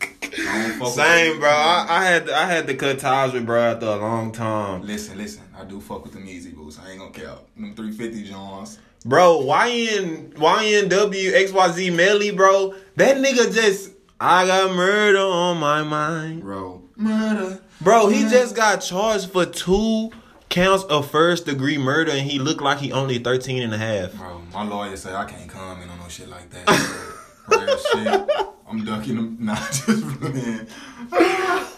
I 0.48 0.68
don't 0.68 0.80
fuck 0.80 0.94
Same, 0.94 1.40
bro. 1.40 1.50
I, 1.50 1.86
I 1.90 2.06
had 2.06 2.30
I 2.30 2.46
had 2.46 2.68
to 2.68 2.76
cut 2.76 3.00
ties 3.00 3.34
with 3.34 3.46
bro 3.46 3.62
after 3.62 3.86
a 3.86 3.96
long 3.96 4.32
time. 4.32 4.82
Listen, 4.82 5.18
listen, 5.18 5.44
I 5.58 5.64
do 5.64 5.80
fuck 5.82 6.04
with 6.04 6.14
them 6.14 6.26
Yeezy 6.26 6.56
boots. 6.56 6.80
I 6.80 6.92
ain't 6.92 7.00
gonna 7.00 7.12
care. 7.12 7.36
Them 7.56 7.76
350 7.76 8.24
Johns. 8.24 8.80
Bro, 9.06 9.42
YN 9.42 10.32
YNW 10.32 11.34
XYZ 11.48 11.96
Melly, 11.96 12.32
bro. 12.32 12.74
That 12.96 13.18
nigga 13.18 13.54
just 13.54 13.92
I 14.20 14.48
got 14.48 14.76
murder 14.76 15.20
on 15.20 15.58
my 15.58 15.84
mind. 15.84 16.42
Bro, 16.42 16.84
murder. 16.96 17.62
Bro, 17.82 18.08
he 18.08 18.22
just 18.22 18.56
got 18.56 18.78
charged 18.78 19.32
for 19.32 19.46
two 19.46 20.12
counts 20.50 20.86
of 20.86 21.12
first 21.12 21.46
degree 21.46 21.78
murder 21.78 22.12
and 22.12 22.22
he 22.22 22.40
looked 22.40 22.62
like 22.62 22.80
he 22.80 22.92
only 22.92 23.20
13 23.20 23.62
and 23.62 23.74
a 23.74 23.78
half. 23.78 24.14
Bro, 24.14 24.42
my 24.54 24.64
lawyer 24.64 24.96
said 24.96 25.14
I 25.14 25.26
can't 25.26 25.50
comment 25.50 25.92
on 25.92 26.00
no 26.00 26.08
shit 26.08 26.30
like 26.30 26.50
that. 26.52 27.12
bro. 27.48 27.60
Real 27.60 27.78
shit. 27.78 28.30
I'm 28.68 28.84
ducking 28.84 29.16
them. 29.16 29.38
Nah, 29.46 29.56
just 29.56 30.20
playing. 30.20 30.68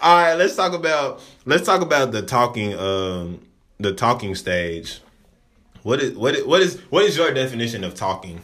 All 0.02 0.16
right, 0.16 0.36
let's 0.36 0.56
talk 0.56 0.74
about 0.74 1.22
let's 1.46 1.66
talk 1.66 1.82
about 1.82 2.12
the 2.12 2.22
talking 2.22 2.74
um 2.78 3.42
the 3.80 3.94
talking 3.94 4.36
stage. 4.36 5.02
What 5.84 6.02
is 6.02 6.16
what 6.16 6.36
is 6.36 6.46
what 6.46 6.62
is 6.62 6.80
what 6.90 7.04
is 7.04 7.18
your 7.18 7.34
definition 7.34 7.84
of 7.84 7.94
talking? 7.94 8.42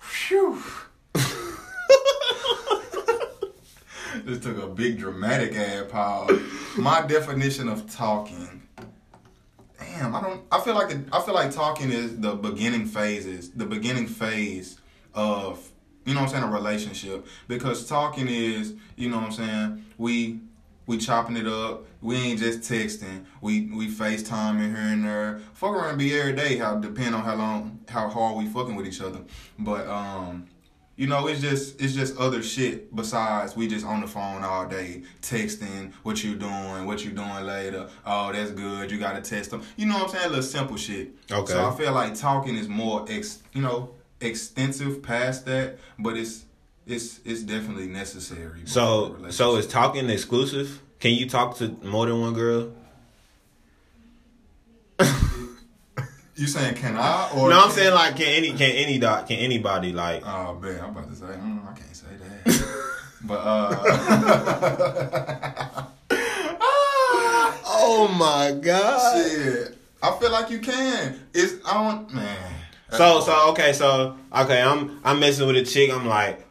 Phew. 0.00 0.62
this 4.24 4.40
took 4.40 4.62
a 4.62 4.66
big 4.66 4.98
dramatic 4.98 5.54
ad 5.54 5.88
pause. 5.88 6.38
My 6.76 7.02
definition 7.02 7.68
of 7.68 7.90
talking. 7.92 8.62
Damn, 9.78 10.14
I 10.14 10.20
don't. 10.20 10.42
I 10.52 10.60
feel 10.60 10.74
like 10.74 10.94
I 11.12 11.20
feel 11.22 11.34
like 11.34 11.50
talking 11.52 11.90
is 11.90 12.20
the 12.20 12.34
beginning 12.34 12.86
phases, 12.86 13.50
the 13.50 13.66
beginning 13.66 14.06
phase 14.06 14.78
of 15.14 15.71
you 16.04 16.14
know 16.14 16.20
what 16.20 16.34
I'm 16.34 16.40
saying 16.40 16.44
a 16.44 16.54
relationship 16.54 17.26
because 17.48 17.86
talking 17.88 18.28
is 18.28 18.74
you 18.96 19.08
know 19.08 19.18
what 19.18 19.26
I'm 19.26 19.32
saying 19.32 19.84
we 19.98 20.40
we 20.86 20.98
chopping 20.98 21.36
it 21.36 21.46
up. 21.46 21.84
We 22.00 22.16
ain't 22.16 22.40
just 22.40 22.60
texting. 22.60 23.24
We 23.40 23.70
we 23.72 23.88
FaceTiming 23.88 24.74
here 24.74 24.92
and 24.92 25.04
there. 25.04 25.40
Fuck 25.54 25.70
around 25.70 25.98
be 25.98 26.18
every 26.18 26.32
day. 26.32 26.56
How 26.56 26.76
depend 26.76 27.14
on 27.14 27.22
how 27.22 27.36
long 27.36 27.80
how 27.88 28.08
hard 28.08 28.36
we 28.36 28.46
fucking 28.46 28.74
with 28.74 28.86
each 28.86 29.00
other. 29.00 29.20
But 29.58 29.86
um, 29.86 30.48
you 30.96 31.06
know, 31.06 31.28
it's 31.28 31.40
just 31.40 31.80
it's 31.80 31.94
just 31.94 32.16
other 32.16 32.42
shit 32.42 32.94
besides 32.94 33.56
we 33.56 33.68
just 33.68 33.86
on 33.86 34.00
the 34.00 34.08
phone 34.08 34.42
all 34.42 34.66
day 34.66 35.02
texting. 35.22 35.92
What 36.02 36.24
you 36.24 36.34
doing? 36.34 36.84
What 36.84 37.04
you 37.04 37.12
doing 37.12 37.46
later? 37.46 37.88
Oh, 38.04 38.32
that's 38.32 38.50
good. 38.50 38.90
You 38.90 38.98
gotta 38.98 39.20
text 39.20 39.50
them. 39.50 39.62
You 39.76 39.86
know 39.86 39.94
what 39.94 40.04
I'm 40.04 40.10
saying? 40.10 40.26
A 40.26 40.28
little 40.28 40.42
simple 40.42 40.76
shit. 40.76 41.12
Okay. 41.30 41.52
So 41.52 41.68
I 41.68 41.74
feel 41.76 41.92
like 41.92 42.14
talking 42.14 42.56
is 42.56 42.68
more 42.68 43.06
ex. 43.08 43.38
You 43.52 43.62
know, 43.62 43.94
extensive 44.22 45.02
past 45.02 45.44
that, 45.46 45.78
but 45.98 46.16
it's 46.16 46.44
it's 46.86 47.20
it's 47.24 47.42
definitely 47.42 47.88
necessary. 47.88 48.60
So 48.64 49.16
so 49.30 49.56
is 49.56 49.66
talking 49.66 50.08
exclusive? 50.10 50.80
Can 51.00 51.10
you 51.12 51.28
talk 51.28 51.56
to 51.58 51.68
more 51.82 52.06
than 52.06 52.20
one 52.20 52.34
girl? 52.34 52.70
You 56.34 56.46
saying 56.48 56.76
can 56.76 56.96
I 56.96 57.28
or 57.36 57.50
no, 57.50 57.56
I'm 57.56 57.62
can- 57.64 57.72
saying 57.72 57.94
like 57.94 58.16
can 58.16 58.26
any 58.26 58.52
can 58.52 58.70
any 58.70 58.98
doc 58.98 59.26
can 59.28 59.36
anybody 59.36 59.92
like 59.92 60.22
Oh 60.26 60.54
man, 60.60 60.80
I'm 60.82 60.90
about 60.90 61.08
to 61.10 61.14
say 61.14 61.26
mm, 61.26 61.62
I 61.70 61.74
can't 61.78 61.94
say 61.94 62.06
that. 62.18 62.96
but 63.22 63.40
uh 63.44 63.72
Oh 67.84 68.08
my 68.18 68.52
god. 68.60 69.26
shit. 69.26 69.76
I 70.02 70.10
feel 70.18 70.30
like 70.32 70.50
you 70.50 70.58
can. 70.58 71.20
It's 71.34 71.64
I 71.66 71.74
don't 71.74 72.12
man. 72.14 72.54
So 72.98 73.20
so 73.20 73.50
okay 73.50 73.72
so 73.72 74.16
okay 74.34 74.62
I'm 74.62 75.00
I'm 75.04 75.20
messing 75.20 75.46
with 75.46 75.56
a 75.56 75.62
chick 75.62 75.90
I'm 75.90 76.06
like 76.06 76.46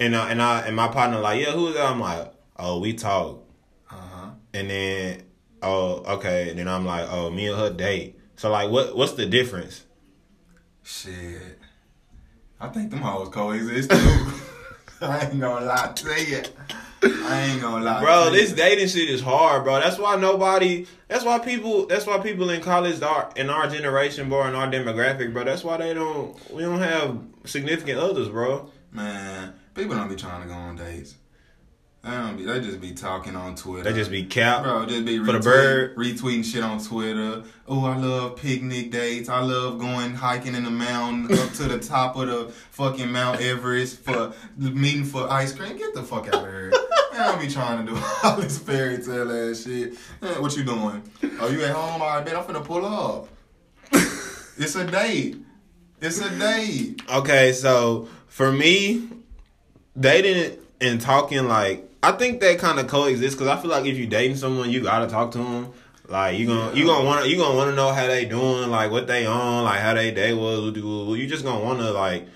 and 0.00 0.14
I, 0.16 0.30
and 0.30 0.42
I 0.42 0.60
and 0.62 0.76
my 0.76 0.88
partner 0.88 1.18
like 1.20 1.40
yeah 1.40 1.52
who's 1.52 1.74
that 1.74 1.86
I'm 1.86 2.00
like 2.00 2.32
oh 2.56 2.80
we 2.80 2.94
talk 2.94 3.44
uh-huh. 3.90 4.30
and 4.54 4.70
then 4.70 5.22
oh 5.62 6.02
okay 6.16 6.50
and 6.50 6.58
then 6.58 6.68
I'm 6.68 6.84
like 6.84 7.06
oh 7.10 7.30
me 7.30 7.48
and 7.48 7.56
her 7.56 7.70
date 7.70 8.18
so 8.36 8.50
like 8.50 8.70
what 8.70 8.96
what's 8.96 9.12
the 9.12 9.26
difference 9.26 9.84
Shit. 10.88 11.58
I 12.58 12.68
think 12.68 12.90
them 12.90 13.00
hoes 13.00 13.28
coexist 13.28 13.90
too. 13.90 14.32
I 15.02 15.26
ain't 15.26 15.38
gonna 15.38 15.66
lie 15.66 15.92
to 15.94 16.24
you. 16.24 16.42
I 17.02 17.42
ain't 17.42 17.60
gonna 17.60 17.84
lie. 17.84 18.00
bro 18.00 18.30
this 18.30 18.52
dating 18.52 18.88
shit 18.88 19.08
is 19.08 19.20
hard 19.20 19.64
bro 19.64 19.80
that's 19.80 19.98
why 19.98 20.16
nobody 20.16 20.86
that's 21.06 21.24
why 21.24 21.38
people 21.38 21.86
that's 21.86 22.06
why 22.06 22.18
people 22.18 22.50
in 22.50 22.60
college 22.60 23.00
are 23.02 23.30
in 23.36 23.50
our 23.50 23.68
generation 23.68 24.28
bro 24.28 24.46
in 24.48 24.54
our 24.54 24.66
demographic 24.68 25.32
bro 25.32 25.44
that's 25.44 25.62
why 25.62 25.76
they 25.76 25.94
don't 25.94 26.36
we 26.52 26.62
don't 26.62 26.80
have 26.80 27.18
significant 27.44 27.98
others 27.98 28.28
bro 28.28 28.70
Man, 28.90 29.52
people 29.74 29.94
don't 29.96 30.08
be 30.08 30.16
trying 30.16 30.40
to 30.42 30.48
go 30.48 30.54
on 30.54 30.74
dates. 30.76 31.14
They. 32.08 32.44
They 32.44 32.60
just 32.60 32.80
be 32.80 32.92
talking 32.92 33.36
on 33.36 33.54
Twitter. 33.54 33.90
they 33.90 33.98
just 33.98 34.10
be 34.10 34.24
cap 34.24 34.62
Bro, 34.62 34.86
just 34.86 35.04
be 35.04 35.18
For 35.24 35.32
the 35.32 35.40
bird. 35.40 35.96
retweeting 35.96 36.44
shit 36.44 36.62
on 36.62 36.82
Twitter. 36.82 37.42
Oh, 37.66 37.84
I 37.84 37.96
love 37.98 38.36
picnic 38.36 38.90
dates. 38.90 39.28
I 39.28 39.40
love 39.40 39.78
going 39.78 40.14
hiking 40.14 40.54
in 40.54 40.64
the 40.64 40.70
mountain 40.70 41.36
up 41.38 41.52
to 41.54 41.64
the 41.64 41.78
top 41.78 42.16
of 42.16 42.28
the 42.28 42.52
fucking 42.70 43.12
Mount 43.12 43.40
Everest 43.40 44.00
for 44.00 44.32
meeting 44.56 45.04
for 45.04 45.30
ice 45.30 45.52
cream. 45.52 45.76
Get 45.76 45.92
the 45.94 46.02
fuck 46.02 46.28
out 46.28 46.34
of 46.36 46.40
here. 46.42 46.70
Man, 47.12 47.20
I 47.20 47.32
don't 47.32 47.40
be 47.40 47.48
trying 47.48 47.84
to 47.84 47.92
do 47.92 48.00
all 48.24 48.36
this 48.36 48.58
fairy 48.58 48.98
tale 49.02 49.30
ass 49.50 49.64
shit. 49.64 49.94
Man, 50.22 50.40
what 50.40 50.56
you 50.56 50.64
doing? 50.64 51.02
Oh, 51.40 51.48
you 51.48 51.62
at 51.64 51.74
home? 51.74 52.00
I 52.00 52.20
bet 52.22 52.36
I'm 52.36 52.44
finna 52.44 52.64
pull 52.64 52.86
up. 52.86 53.28
it's 53.92 54.76
a 54.76 54.86
date. 54.86 55.36
It's 56.00 56.20
a 56.20 56.30
date. 56.38 57.02
Okay, 57.12 57.52
so 57.52 58.08
for 58.28 58.50
me, 58.52 59.08
dating 59.98 60.58
and 60.80 61.00
talking 61.00 61.48
like 61.48 61.87
I 62.02 62.12
think 62.12 62.40
they 62.40 62.56
kind 62.56 62.78
of 62.78 62.86
coexist 62.86 63.36
because 63.36 63.48
I 63.48 63.60
feel 63.60 63.70
like 63.70 63.86
if 63.86 63.96
you 63.96 64.06
dating 64.06 64.36
someone, 64.36 64.70
you 64.70 64.82
gotta 64.82 65.08
talk 65.08 65.32
to 65.32 65.38
them. 65.38 65.72
Like 66.08 66.38
you 66.38 66.46
gonna 66.46 66.74
you 66.74 66.86
gonna 66.86 67.04
want 67.04 67.28
you 67.28 67.36
gonna 67.36 67.56
want 67.56 67.70
to 67.70 67.76
know 67.76 67.92
how 67.92 68.06
they 68.06 68.24
doing, 68.24 68.70
like 68.70 68.90
what 68.90 69.06
they 69.06 69.26
on, 69.26 69.64
like 69.64 69.80
how 69.80 69.94
they 69.94 70.10
day 70.10 70.32
was. 70.32 70.74
You 70.74 71.26
just 71.26 71.44
gonna 71.44 71.62
want 71.62 71.80
to 71.80 71.90
like 71.90 72.26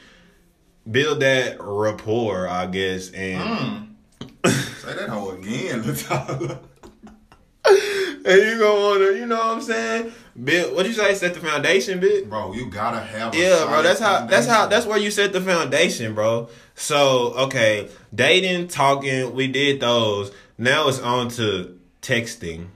build 0.90 1.20
that 1.20 1.56
rapport, 1.60 2.48
I 2.48 2.66
guess. 2.66 3.10
And 3.12 3.40
mm. 3.40 3.88
Say 4.82 4.94
that 4.94 5.08
hoe 5.08 5.30
again, 5.30 5.80
and 5.84 5.96
you 8.42 8.58
gonna 8.58 8.80
want 8.80 8.98
to, 8.98 9.16
you 9.16 9.26
know 9.26 9.36
what 9.36 9.46
I'm 9.46 9.62
saying? 9.62 10.12
Build 10.42 10.74
what 10.74 10.86
you 10.86 10.92
say? 10.92 11.14
Set 11.14 11.34
the 11.34 11.40
foundation, 11.40 12.00
bit. 12.00 12.28
Bro, 12.28 12.54
you 12.54 12.68
gotta 12.68 13.00
have 13.00 13.34
a 13.34 13.38
Yeah, 13.38 13.64
bro. 13.66 13.82
That's 13.82 14.00
how. 14.00 14.26
That's 14.26 14.46
how. 14.46 14.66
That's 14.66 14.86
where 14.86 14.98
you 14.98 15.10
set 15.10 15.32
the 15.32 15.40
foundation, 15.40 16.14
bro. 16.14 16.48
So 16.74 17.34
okay, 17.34 17.88
dating, 18.14 18.68
talking, 18.68 19.34
we 19.34 19.48
did 19.48 19.80
those. 19.80 20.32
Now 20.58 20.88
it's 20.88 21.00
on 21.00 21.28
to 21.30 21.78
texting. 22.00 22.68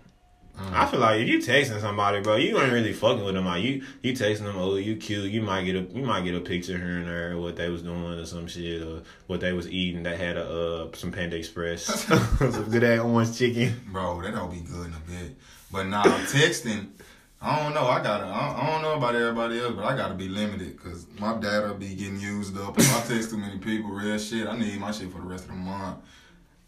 I 0.58 0.86
feel 0.86 1.00
like 1.00 1.20
if 1.20 1.28
you 1.28 1.38
texting 1.38 1.80
somebody, 1.80 2.20
bro, 2.20 2.36
you 2.36 2.58
ain't 2.58 2.72
really 2.72 2.94
fucking 2.94 3.22
with 3.24 3.34
them. 3.34 3.44
Like 3.44 3.62
you, 3.62 3.84
you 4.00 4.14
texting 4.14 4.44
them, 4.44 4.56
oh, 4.56 4.76
you 4.76 4.96
cute. 4.96 5.30
You 5.30 5.42
might 5.42 5.64
get 5.64 5.76
a, 5.76 5.80
you 5.94 6.02
might 6.02 6.24
get 6.24 6.34
a 6.34 6.40
picture 6.40 6.78
here 6.78 6.96
and 6.96 7.06
there, 7.06 7.36
what 7.36 7.56
they 7.56 7.68
was 7.68 7.82
doing 7.82 8.18
or 8.18 8.24
some 8.24 8.46
shit, 8.46 8.82
or 8.82 9.02
what 9.26 9.40
they 9.40 9.52
was 9.52 9.68
eating. 9.68 10.02
That 10.04 10.18
had 10.18 10.38
a 10.38 10.88
uh, 10.88 10.88
some 10.94 11.12
Panda 11.12 11.36
Express, 11.36 11.84
some 12.38 12.70
good 12.70 12.84
ass 12.84 13.00
orange 13.00 13.36
chicken. 13.36 13.78
Bro, 13.92 14.22
that 14.22 14.34
don't 14.34 14.50
be 14.50 14.60
good 14.60 14.86
in 14.86 14.94
a 14.94 15.00
bit. 15.06 15.36
But 15.70 15.88
now 15.88 16.04
texting, 16.04 16.88
I 17.40 17.62
don't 17.62 17.74
know. 17.74 17.86
I 17.86 18.02
gotta. 18.02 18.24
I, 18.24 18.62
I 18.62 18.70
don't 18.72 18.82
know 18.82 18.94
about 18.94 19.14
everybody 19.14 19.60
else, 19.60 19.74
but 19.74 19.84
I 19.84 19.94
gotta 19.96 20.14
be 20.14 20.28
limited 20.28 20.76
because 20.76 21.06
my 21.18 21.36
data 21.38 21.74
be 21.78 21.94
getting 21.94 22.18
used 22.18 22.56
up. 22.58 22.78
If 22.78 22.96
I 22.96 23.14
text 23.14 23.30
too 23.30 23.36
many 23.38 23.58
people, 23.58 23.90
real 23.90 24.18
shit, 24.18 24.46
I 24.46 24.56
need 24.58 24.80
my 24.80 24.90
shit 24.90 25.12
for 25.12 25.18
the 25.18 25.26
rest 25.26 25.44
of 25.44 25.50
the 25.50 25.56
month. 25.56 25.98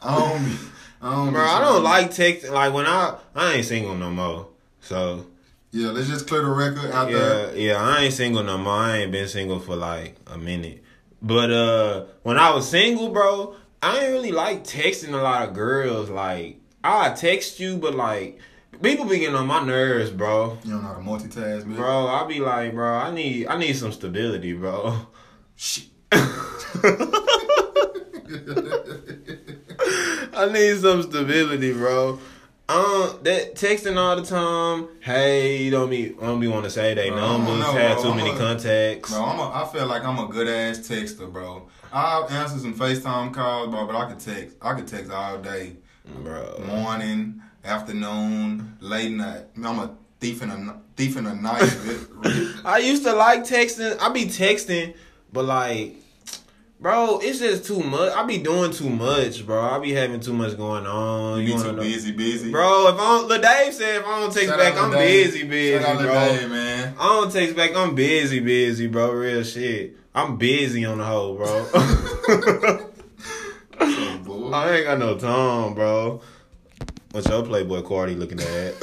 I 0.00 0.16
don't. 0.16 0.44
Be, 0.44 0.56
I 1.02 1.14
don't. 1.14 1.32
Bro, 1.32 1.42
I 1.42 1.60
don't 1.60 1.82
like 1.82 2.10
texting. 2.10 2.50
Like 2.50 2.72
when 2.74 2.86
I, 2.86 3.16
I 3.34 3.54
ain't 3.54 3.64
single 3.66 3.94
no 3.96 4.10
more. 4.10 4.48
So 4.80 5.26
Yeah, 5.72 5.88
let's 5.88 6.08
just 6.08 6.28
clear 6.28 6.42
the 6.42 6.50
record 6.50 6.90
out 6.92 7.10
Yeah, 7.10 7.18
there. 7.18 7.56
yeah, 7.56 7.76
I 7.82 8.02
ain't 8.04 8.14
single 8.14 8.42
no 8.44 8.58
more. 8.58 8.74
I 8.74 8.98
ain't 8.98 9.12
been 9.12 9.26
single 9.28 9.58
for 9.60 9.74
like 9.74 10.16
a 10.26 10.38
minute. 10.38 10.84
But 11.20 11.50
uh 11.50 12.04
when 12.22 12.38
I 12.38 12.54
was 12.54 12.68
single, 12.68 13.08
bro, 13.08 13.56
I 13.82 14.00
ain't 14.00 14.12
really 14.12 14.32
like 14.32 14.64
texting 14.64 15.14
a 15.14 15.16
lot 15.16 15.48
of 15.48 15.54
girls. 15.54 16.10
Like 16.10 16.60
I 16.84 17.10
text 17.10 17.58
you, 17.58 17.76
but 17.78 17.94
like 17.94 18.38
people 18.82 19.04
be 19.06 19.18
getting 19.18 19.34
on 19.36 19.46
my 19.46 19.64
nerves, 19.64 20.10
bro. 20.10 20.58
You 20.64 20.72
don't 20.72 20.82
know 20.82 20.88
how 20.88 20.94
to 20.94 21.00
multitask, 21.00 21.64
man. 21.66 21.76
Bro, 21.76 22.06
I 22.08 22.24
be 22.26 22.40
like, 22.40 22.72
bro, 22.74 22.94
I 22.96 23.10
need 23.12 23.46
I 23.48 23.56
need 23.58 23.74
some 23.76 23.92
stability, 23.92 24.52
bro. 24.54 25.06
Shit. 25.56 25.86
I 30.34 30.48
need 30.52 30.78
some 30.80 31.02
stability, 31.02 31.72
bro. 31.72 32.18
Um, 32.70 33.18
that 33.22 33.54
texting 33.54 33.96
all 33.96 34.14
the 34.16 34.22
time. 34.26 34.88
Hey, 35.00 35.62
you 35.62 35.70
don't 35.70 35.88
be, 35.88 36.14
I 36.20 36.26
don't 36.26 36.38
be 36.38 36.48
want 36.48 36.64
to 36.64 36.70
say 36.70 36.92
they 36.94 37.10
I 37.10 37.14
numbers. 37.14 37.64
bro. 37.64 38.02
too 38.02 38.08
I'm 38.10 38.16
many 38.18 38.30
a- 38.30 38.36
contacts. 38.36 39.10
Bro, 39.10 39.24
I'm 39.24 39.38
a, 39.38 39.50
I 39.50 39.66
feel 39.72 39.86
like 39.86 40.04
I'm 40.04 40.18
a 40.18 40.26
good 40.28 40.46
ass 40.48 40.78
texter, 40.80 41.32
bro. 41.32 41.68
I'll 41.92 42.28
answer 42.28 42.58
some 42.58 42.74
FaceTime 42.74 43.32
calls, 43.32 43.70
bro, 43.70 43.86
but 43.86 43.96
I 43.96 44.08
could 44.10 44.20
text. 44.20 44.56
I 44.60 44.74
could 44.74 44.86
text 44.86 45.10
all 45.10 45.38
day. 45.38 45.76
bro. 46.04 46.62
Morning, 46.66 47.40
afternoon, 47.68 48.76
late 48.80 49.12
night. 49.12 49.44
I'm 49.56 49.78
a 49.78 49.94
thief 50.20 50.42
in 50.42 50.50
a 50.50 50.80
thief 50.96 51.16
in 51.16 51.26
a 51.26 51.34
night. 51.34 51.62
I 52.64 52.78
used 52.78 53.04
to 53.04 53.12
like 53.12 53.44
texting. 53.44 53.98
I 54.00 54.08
be 54.10 54.24
texting, 54.24 54.94
but 55.32 55.44
like, 55.44 55.94
bro, 56.80 57.20
it's 57.22 57.38
just 57.38 57.64
too 57.66 57.80
much. 57.80 58.12
I 58.14 58.24
be 58.24 58.38
doing 58.38 58.72
too 58.72 58.88
much, 58.90 59.46
bro. 59.46 59.60
I 59.60 59.78
be 59.78 59.92
having 59.92 60.20
too 60.20 60.32
much 60.32 60.56
going 60.56 60.86
on. 60.86 61.40
you 61.42 61.54
be 61.54 61.62
too 61.62 61.72
know- 61.72 61.82
busy, 61.82 62.12
busy. 62.12 62.50
Bro, 62.50 62.88
if 62.88 62.94
I 62.94 62.98
don't, 62.98 63.28
Lil 63.28 63.40
Dave 63.40 63.74
said 63.74 63.96
if 64.00 64.06
I 64.06 64.20
don't 64.20 64.32
text 64.32 64.48
Shout 64.48 64.58
back, 64.58 64.76
I'm 64.76 64.90
Dave. 64.90 65.26
busy, 65.26 65.44
busy, 65.46 65.82
Shout 65.84 65.96
out 65.96 66.00
bro. 66.02 66.14
Dave, 66.14 66.50
man. 66.50 66.94
I 66.98 67.02
don't 67.06 67.32
text 67.32 67.54
back, 67.56 67.76
I'm 67.76 67.94
busy, 67.94 68.40
busy, 68.40 68.86
bro. 68.86 69.12
Real 69.12 69.44
shit. 69.44 69.96
I'm 70.14 70.36
busy 70.36 70.84
on 70.84 70.98
the 70.98 71.04
whole, 71.04 71.36
bro. 71.36 72.84
Oh, 73.80 74.52
I 74.52 74.76
ain't 74.76 74.86
got 74.86 74.98
no 74.98 75.18
time, 75.18 75.74
bro. 75.74 76.20
What's 77.12 77.26
your 77.28 77.42
Playboi 77.42 77.82
Carti 77.82 78.18
looking 78.18 78.38
at? 78.40 78.74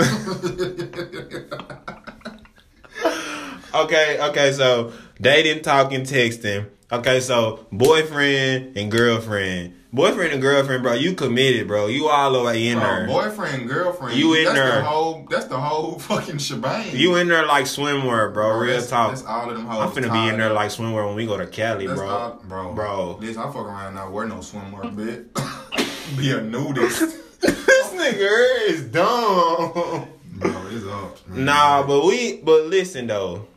okay, 3.76 4.20
okay, 4.30 4.52
so 4.52 4.92
dating, 5.22 5.62
talking, 5.64 6.02
texting. 6.02 6.68
Okay, 6.92 7.20
so 7.20 7.66
boyfriend 7.72 8.76
and 8.78 8.92
girlfriend. 8.92 9.76
Boyfriend 9.94 10.34
and 10.34 10.42
girlfriend, 10.42 10.84
bro, 10.84 10.94
you 10.94 11.14
committed, 11.14 11.68
bro. 11.68 11.88
You 11.88 12.10
all 12.10 12.34
the 12.34 12.44
way 12.44 12.68
in 12.68 12.80
Bro, 12.80 12.88
there. 12.88 13.08
boyfriend, 13.08 13.62
and 13.62 13.70
girlfriend. 13.70 14.18
You 14.20 14.34
in 14.34 14.44
that's 14.46 14.56
there. 14.56 14.76
The 14.78 14.82
whole, 14.84 15.26
that's 15.30 15.46
the 15.46 15.58
whole 15.60 16.00
fucking 16.00 16.40
shebang. 16.40 16.96
You 16.96 17.16
in 17.16 17.28
there 17.30 17.46
like 17.46 17.66
swimwear, 17.66 18.34
bro. 18.34 18.50
Bro, 18.50 18.60
Real 18.60 18.74
that's, 18.76 18.90
talk. 18.90 19.12
That's 19.12 19.24
all 19.24 19.50
of 19.50 19.56
them 19.56 19.66
hoes. 19.68 19.96
I'm 19.96 20.04
finna 20.04 20.12
be 20.12 20.28
in 20.30 20.38
there 20.38 20.52
like 20.52 20.70
swimwear 20.72 21.06
when 21.08 21.16
we 21.16 21.26
go 21.26 21.38
to 21.38 21.48
Cali, 21.48 21.88
That's 21.88 22.00
bro. 22.00 22.10
all, 22.10 22.42
bro. 22.46 22.74
Bro. 22.74 23.18
Listen, 23.22 23.42
I 23.44 23.46
fuck 23.46 23.56
around 23.68 23.94
not 23.96 24.12
wear 24.12 24.28
no 24.28 24.36
swimwear, 24.38 24.94
bitch. 24.94 26.18
be 26.18 26.32
a 26.32 26.42
nudist. 26.42 27.18
nigga 28.12 28.70
is 28.70 28.82
dumb. 28.86 30.08
bro, 30.34 30.68
it's 30.70 30.86
up. 30.86 31.28
man. 31.28 31.46
Nah, 31.46 31.84
but 31.86 32.06
we 32.06 32.38
but 32.38 32.66
listen 32.66 33.08
though. 33.08 33.48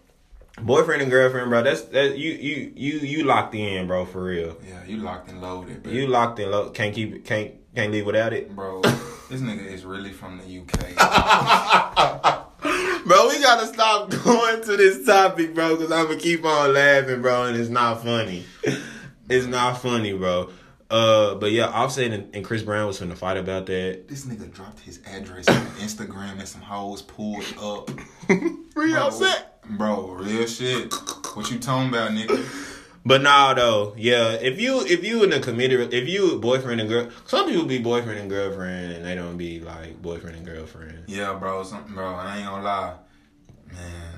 Boyfriend 0.61 1.03
and 1.03 1.11
girlfriend, 1.11 1.51
bro, 1.51 1.63
that's 1.63 1.83
that 1.83 2.19
you 2.19 2.33
you 2.33 2.73
you 2.75 2.99
you 2.99 3.25
locked 3.25 3.55
in, 3.55 3.87
bro, 3.87 4.05
for 4.05 4.25
real. 4.25 4.57
Yeah, 4.67 4.85
you 4.87 4.97
locked 4.99 5.31
and 5.31 5.41
loaded, 5.41 5.85
bitch. 5.85 5.93
You 5.93 6.09
locked 6.09 6.41
in 6.41 6.51
lo- 6.51 6.71
can't 6.71 6.95
keep 6.95 7.15
it 7.15 7.25
can't 7.25 7.53
can't 7.77 7.93
leave 7.93 8.07
without 8.07 8.33
it. 8.33 8.55
Bro, 8.55 8.81
this 9.31 9.41
nigga 9.41 9.65
is 9.65 9.85
really 9.85 10.13
from 10.13 10.39
the 10.39 10.59
UK. 10.61 10.97
Bro, 13.07 13.29
we 13.29 13.41
gotta 13.41 13.67
stop 13.67 14.11
going 14.11 14.61
to 14.65 14.77
this 14.77 15.07
topic, 15.07 15.55
bro, 15.55 15.77
because 15.77 15.91
I'm 15.91 16.07
gonna 16.09 16.19
keep 16.19 16.45
on 16.45 16.75
laughing, 16.75 17.23
bro, 17.23 17.45
and 17.45 17.57
it's 17.57 17.71
not 17.71 18.03
funny. 18.03 18.45
It's 19.31 19.47
not 19.47 19.81
funny, 19.81 20.13
bro. 20.13 20.51
Uh, 20.91 21.35
but 21.35 21.53
yeah, 21.53 21.67
Offset 21.67 22.13
and, 22.13 22.35
and 22.35 22.45
Chris 22.45 22.63
Brown 22.63 22.87
was 22.87 22.99
finna 23.01 23.17
fight 23.17 23.37
about 23.37 23.67
that. 23.67 24.09
this 24.09 24.25
nigga 24.25 24.51
dropped 24.51 24.81
his 24.81 25.01
address 25.07 25.47
on 25.49 25.67
Instagram 25.77 26.39
and 26.39 26.49
some 26.49 26.63
hoes 26.63 27.03
pulled 27.03 27.45
up. 27.61 27.91
Free 28.27 28.93
Bro, 28.93 29.03
Offset. 29.03 29.63
Bro, 29.77 30.13
real 30.13 30.47
shit. 30.47 30.93
What 31.35 31.51
you 31.51 31.59
talking 31.59 31.91
about, 31.91 32.13
nigga? 32.13 32.43
But 33.05 33.23
nah, 33.23 33.55
though, 33.55 33.95
yeah. 33.97 34.33
If 34.33 34.61
you 34.61 34.81
if 34.85 35.05
you 35.05 35.25
in 35.25 35.33
a 35.33 35.41
committed, 35.41 35.93
if 35.95 36.09
you 36.09 36.39
boyfriend 36.41 36.81
and 36.81 36.89
girl, 36.91 37.09
some 37.27 37.49
people 37.49 37.65
be 37.65 37.79
boyfriend 37.79 38.19
and 38.19 38.29
girlfriend, 38.29 38.93
and 38.93 39.05
they 39.05 39.15
don't 39.15 39.37
be 39.37 39.61
like 39.61 40.01
boyfriend 40.03 40.37
and 40.37 40.47
girlfriend. 40.47 41.05
Yeah, 41.07 41.35
bro, 41.35 41.63
something, 41.65 41.95
bro. 41.95 42.15
I 42.15 42.39
ain't 42.39 42.47
gonna 42.47 42.63
lie, 42.63 42.95
man. 43.73 44.18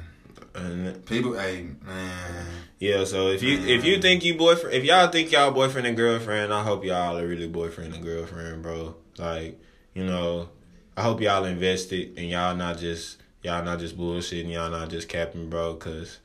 And 0.55 1.05
People, 1.07 1.39
hey, 1.39 1.67
man. 1.85 2.47
yeah, 2.79 3.05
so 3.05 3.29
if 3.29 3.43
you 3.43 3.59
if 3.59 3.85
you 3.85 4.01
think 4.01 4.25
you 4.25 4.35
boyfriend, 4.37 4.75
if 4.75 4.85
y'all 4.85 5.09
think 5.09 5.31
y'all 5.31 5.53
boyfriend 5.53 5.87
and 5.87 5.97
girlfriend, 5.97 6.53
I 6.53 6.63
hope 6.63 6.85
y'all 6.85 7.17
are 7.17 7.27
really 7.27 7.49
boyfriend 7.49 7.95
and 7.95 8.03
girlfriend, 8.03 8.63
bro. 8.63 8.97
Like, 9.17 9.61
you 9.95 10.05
know, 10.05 10.49
I 10.97 11.03
hope 11.03 11.21
y'all 11.21 11.45
invested 11.45 12.15
and 12.17 12.29
y'all 12.29 12.57
not 12.57 12.79
just 12.79 13.19
y'all 13.43 13.65
not 13.65 13.79
just 13.79 13.97
bullshitting, 13.97 14.53
y'all 14.53 14.71
not 14.71 14.91
just 14.91 15.09
capping, 15.09 15.49
bro, 15.51 15.75
because. 15.75 16.19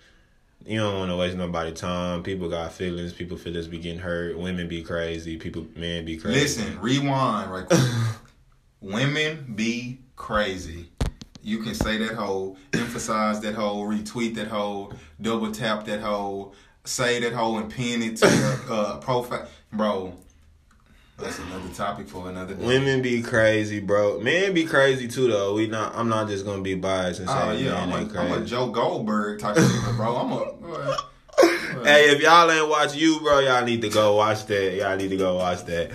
You 0.67 0.79
don't 0.79 0.97
want 0.97 1.11
to 1.11 1.15
waste 1.15 1.37
nobody 1.37 1.71
time. 1.73 2.23
People 2.23 2.49
got 2.49 2.73
feelings. 2.73 3.13
People 3.13 3.37
feelings 3.37 3.67
be 3.67 3.77
getting 3.77 3.99
hurt. 3.99 4.35
Women 4.35 4.67
be 4.67 4.81
crazy. 4.81 5.37
People, 5.37 5.67
men 5.75 6.05
be 6.05 6.17
crazy. 6.17 6.39
Listen, 6.39 6.79
rewind 6.81 7.51
right 7.51 7.67
quick. 7.67 7.79
Women 8.81 9.53
be 9.55 9.99
crazy. 10.15 10.89
You 11.45 11.59
can 11.59 11.75
say 11.75 11.97
that 11.99 12.15
whole, 12.15 12.57
emphasize 12.73 13.39
that 13.41 13.53
whole, 13.53 13.87
retweet 13.87 14.33
that 14.33 14.47
whole, 14.47 14.91
double 15.21 15.51
tap 15.51 15.85
that 15.85 16.01
whole, 16.01 16.55
say 16.85 17.19
that 17.19 17.33
whole, 17.33 17.59
and 17.59 17.71
pin 17.71 18.01
it 18.01 18.17
to 18.17 18.27
your 18.27 18.59
uh, 18.75 18.97
profile, 18.97 19.47
bro. 19.71 20.11
That's 21.19 21.37
another 21.37 21.69
topic 21.75 22.07
for 22.07 22.29
another 22.29 22.55
day. 22.55 22.65
Women 22.65 23.03
be 23.03 23.21
crazy, 23.21 23.79
bro. 23.79 24.19
Men 24.21 24.55
be 24.55 24.65
crazy 24.65 25.07
too, 25.07 25.27
though. 25.27 25.53
We 25.53 25.67
not. 25.67 25.95
I'm 25.95 26.09
not 26.09 26.27
just 26.27 26.45
gonna 26.45 26.63
be 26.63 26.73
biased 26.73 27.19
and 27.19 27.29
say 27.29 27.35
Oh 27.37 27.51
yeah, 27.51 27.79
I'm 27.79 27.91
ain't 27.93 28.15
a, 28.15 28.19
I'm 28.19 28.41
a. 28.41 28.45
Joe 28.45 28.71
Goldberg 28.71 29.39
type 29.39 29.55
of 29.55 29.63
nigga, 29.63 29.95
bro. 29.95 30.15
I'm 30.17 30.31
a. 30.31 30.97
Hey, 31.83 32.05
if 32.09 32.21
y'all 32.21 32.49
ain't 32.49 32.69
watch 32.69 32.95
you, 32.95 33.19
bro, 33.19 33.39
y'all 33.39 33.63
need 33.63 33.81
to 33.81 33.89
go 33.89 34.15
watch 34.15 34.45
that. 34.47 34.75
Y'all 34.75 34.95
need 34.95 35.09
to 35.09 35.17
go 35.17 35.35
watch 35.35 35.65
that. 35.65 35.91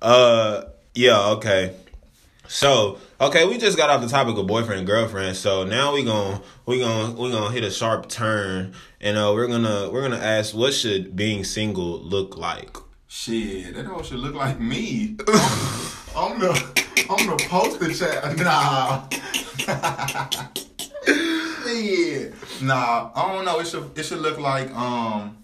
Uh, 0.00 0.62
yeah, 0.94 1.32
okay. 1.32 1.74
So, 2.54 2.98
okay, 3.20 3.48
we 3.48 3.58
just 3.58 3.76
got 3.76 3.90
off 3.90 4.00
the 4.00 4.06
topic 4.06 4.38
of 4.38 4.46
boyfriend 4.46 4.78
and 4.78 4.86
girlfriend. 4.86 5.36
So 5.36 5.64
now 5.64 5.92
we 5.92 6.04
gon' 6.04 6.40
we 6.66 6.78
gon' 6.78 7.16
we 7.16 7.32
gonna 7.32 7.50
hit 7.50 7.64
a 7.64 7.70
sharp 7.70 8.08
turn, 8.08 8.74
and 9.00 9.16
uh, 9.18 9.32
we're 9.34 9.48
gonna 9.48 9.90
we're 9.90 10.02
gonna 10.02 10.22
ask 10.22 10.54
what 10.54 10.72
should 10.72 11.16
being 11.16 11.42
single 11.42 11.98
look 11.98 12.36
like. 12.36 12.76
Shit, 13.08 13.74
that 13.74 13.86
hoe 13.86 14.02
should 14.02 14.20
look 14.20 14.36
like 14.36 14.60
me. 14.60 15.16
I'm 16.16 16.38
the 16.38 16.52
I'm 17.10 17.26
the 17.26 17.44
poster 17.48 17.92
child. 17.92 18.38
Nah. 18.44 19.08
Shit. 21.64 22.34
Nah, 22.62 23.10
I 23.16 23.32
don't 23.32 23.44
know. 23.44 23.58
It 23.58 23.66
should 23.66 23.98
it 23.98 24.04
should 24.04 24.20
look 24.20 24.38
like 24.38 24.72
um 24.76 25.38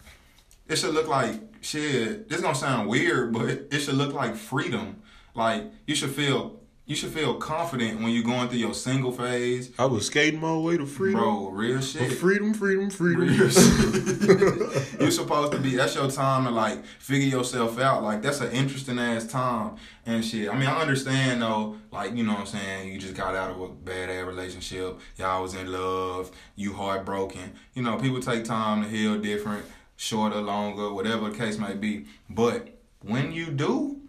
it 0.69 0.77
should 0.77 0.95
look 0.95 1.09
like 1.09 1.41
shit. 1.61 2.29
This 2.29 2.41
gonna 2.41 2.55
sound 2.55 2.89
weird, 2.89 3.33
but 3.33 3.49
it 3.49 3.81
should 3.81 3.97
look 3.97 4.15
like 4.15 4.37
freedom. 4.37 5.03
Like 5.35 5.65
you 5.89 5.97
should 5.97 6.11
feel 6.11 6.60
you 6.91 6.97
should 6.97 7.13
feel 7.13 7.35
confident 7.35 8.01
when 8.01 8.11
you're 8.11 8.25
going 8.25 8.49
through 8.49 8.59
your 8.59 8.75
single 8.75 9.13
phase. 9.13 9.71
I 9.79 9.85
was 9.85 10.07
skating 10.07 10.41
my 10.41 10.57
way 10.57 10.77
to 10.77 10.85
freedom. 10.85 11.21
Bro, 11.21 11.51
real 11.51 11.81
shit. 11.81 12.15
freedom, 12.15 12.53
freedom, 12.53 12.89
Real 12.99 13.49
shit. 13.49 15.01
You're 15.01 15.13
supposed 15.13 15.53
to 15.53 15.59
be. 15.59 15.77
That's 15.77 15.95
your 15.95 16.11
time 16.11 16.47
to 16.47 16.51
like 16.51 16.85
figure 16.85 17.29
yourself 17.29 17.79
out. 17.79 18.03
Like 18.03 18.23
that's 18.23 18.41
an 18.41 18.51
interesting 18.51 18.99
ass 18.99 19.25
time 19.29 19.77
and 20.05 20.25
shit. 20.25 20.53
I 20.53 20.59
mean, 20.59 20.69
I 20.69 20.81
understand 20.81 21.43
though. 21.43 21.77
Like 21.93 22.17
you 22.17 22.25
know 22.25 22.33
what 22.33 22.41
I'm 22.41 22.47
saying. 22.47 22.93
You 22.93 22.99
just 22.99 23.15
got 23.15 23.37
out 23.37 23.53
of 23.53 23.61
a 23.61 23.69
bad 23.69 24.11
ass 24.11 24.27
relationship. 24.27 24.99
Y'all 25.17 25.43
was 25.43 25.55
in 25.55 25.71
love. 25.71 26.33
You 26.57 26.73
heartbroken. 26.73 27.53
You 27.73 27.85
know, 27.85 27.99
people 27.99 28.19
take 28.19 28.45
time 28.45 28.83
to 28.83 28.89
heal 28.89 29.17
different, 29.17 29.65
shorter, 29.95 30.41
longer, 30.41 30.93
whatever 30.93 31.31
the 31.31 31.39
case 31.39 31.57
may 31.57 31.75
be. 31.75 32.07
But 32.29 32.81
when 33.01 33.31
you 33.31 33.53
do, 33.53 34.01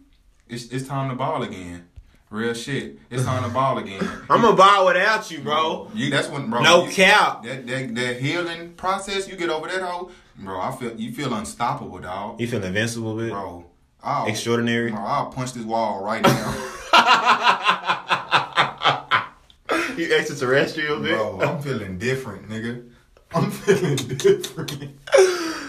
it's 0.50 0.66
it's 0.70 0.88
time 0.88 1.10
to 1.12 1.16
ball 1.16 1.44
again. 1.44 1.90
Real 2.32 2.54
shit. 2.54 2.98
It's 3.10 3.26
time 3.26 3.44
to 3.44 3.50
ball 3.50 3.78
again. 3.78 4.02
I'm 4.30 4.42
gonna 4.42 4.56
ball 4.56 4.86
without 4.88 5.30
you, 5.30 5.40
bro. 5.42 5.92
You 5.94 6.10
that's 6.10 6.30
when 6.30 6.50
bro. 6.50 6.62
No 6.64 6.86
you- 6.86 6.92
cap. 6.92 7.44
That, 7.44 7.68
that 7.68 7.94
that 7.96 8.22
healing 8.22 8.72
process, 8.74 9.28
you 9.28 9.36
get 9.36 9.50
over 9.50 9.68
that 9.68 9.82
hoe, 9.82 10.10
bro. 10.40 10.60
I 10.62 10.72
feel 10.74 10.96
you 10.96 11.12
feel 11.12 11.34
unstoppable, 11.34 12.00
dog. 12.00 12.40
You 12.40 12.48
feel 12.48 12.64
invincible, 12.64 13.18
bit? 13.18 13.32
Bro, 13.32 13.66
I'll, 14.02 14.28
Extraordinary. 14.28 14.92
Bro, 14.92 15.02
I'll 15.02 15.26
punch 15.28 15.52
this 15.52 15.66
wall 15.66 16.02
right 16.04 16.22
now, 16.24 16.56
You 19.98 20.14
extraterrestrial, 20.16 21.02
bit? 21.02 21.18
bro. 21.18 21.42
I'm 21.42 21.62
feeling 21.62 21.98
different, 21.98 22.48
nigga. 22.50 22.90
I'm 23.34 23.52
feeling 23.52 23.96
different. 23.98 24.98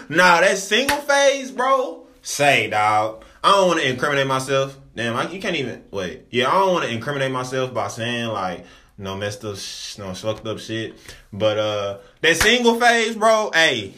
Nah, 0.09 0.41
that 0.41 0.57
single 0.57 0.97
phase, 0.97 1.51
bro. 1.51 2.07
Say, 2.21 2.69
dog. 2.69 3.23
I 3.43 3.51
don't 3.51 3.67
want 3.67 3.81
to 3.81 3.89
incriminate 3.89 4.27
myself. 4.27 4.77
Damn, 4.95 5.15
I, 5.15 5.29
you 5.31 5.39
can't 5.41 5.55
even 5.55 5.83
wait. 5.91 6.27
Yeah, 6.29 6.49
I 6.49 6.53
don't 6.59 6.73
want 6.73 6.85
to 6.85 6.91
incriminate 6.91 7.31
myself 7.31 7.73
by 7.73 7.87
saying 7.87 8.27
like 8.27 8.65
no 8.97 9.15
messed 9.17 9.43
up, 9.43 9.57
sh- 9.57 9.97
no 9.97 10.13
fucked 10.13 10.45
up 10.45 10.59
shit. 10.59 10.93
But 11.31 11.57
uh, 11.57 11.97
that 12.21 12.35
single 12.37 12.79
phase, 12.79 13.15
bro. 13.15 13.49
Hey, 13.53 13.93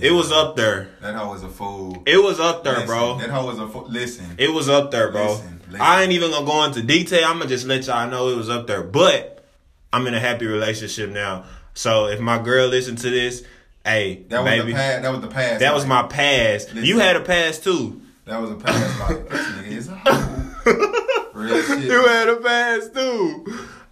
it 0.00 0.12
was 0.12 0.30
up 0.30 0.54
there. 0.56 0.88
That 1.00 1.14
hoe 1.16 1.34
is 1.34 1.42
a 1.42 1.48
fool. 1.48 2.02
It 2.06 2.22
was 2.22 2.38
up 2.38 2.62
there, 2.64 2.74
Listen, 2.74 2.86
bro. 2.86 3.18
That 3.18 3.30
hoe 3.30 3.50
is 3.50 3.58
a 3.58 3.68
fool. 3.68 3.86
Listen, 3.88 4.26
It 4.38 4.52
was 4.52 4.68
up 4.68 4.90
there, 4.92 5.10
bro. 5.10 5.32
Listen, 5.32 5.60
listen. 5.66 5.80
I 5.80 6.02
ain't 6.02 6.12
even 6.12 6.30
gonna 6.30 6.46
go 6.46 6.64
into 6.64 6.82
detail. 6.82 7.24
I'm 7.26 7.38
gonna 7.38 7.48
just 7.48 7.66
let 7.66 7.86
y'all 7.86 8.08
know 8.08 8.28
it 8.28 8.36
was 8.36 8.48
up 8.50 8.66
there. 8.68 8.82
But 8.82 9.44
I'm 9.92 10.06
in 10.06 10.14
a 10.14 10.20
happy 10.20 10.46
relationship 10.46 11.10
now. 11.10 11.44
So 11.74 12.06
if 12.06 12.20
my 12.20 12.40
girl 12.40 12.68
listen 12.68 12.94
to 12.96 13.10
this, 13.10 13.42
hey, 13.84 14.22
that 14.28 14.42
was 14.42 14.50
baby, 14.50 14.72
the 14.72 14.78
past. 14.78 15.02
That 15.02 15.10
was 15.12 15.20
the 15.22 15.26
past. 15.28 15.60
that 15.60 15.74
was 15.74 15.86
my 15.86 16.02
past. 16.04 16.72
You 16.74 16.98
had 17.00 17.16
a 17.16 17.20
past 17.20 17.64
too. 17.64 18.00
That 18.26 18.40
was 18.40 18.50
a 18.50 18.54
pass 18.54 19.00
life. 19.00 19.28
This 19.28 19.46
nigga 19.48 19.66
is 19.66 19.88
a 19.88 19.96
hoe. 19.96 21.30
Real 21.34 21.62
shit. 21.66 21.84
you 21.84 22.06
had 22.06 22.28
a 22.28 22.36
pass 22.36 22.88
too. 22.88 23.44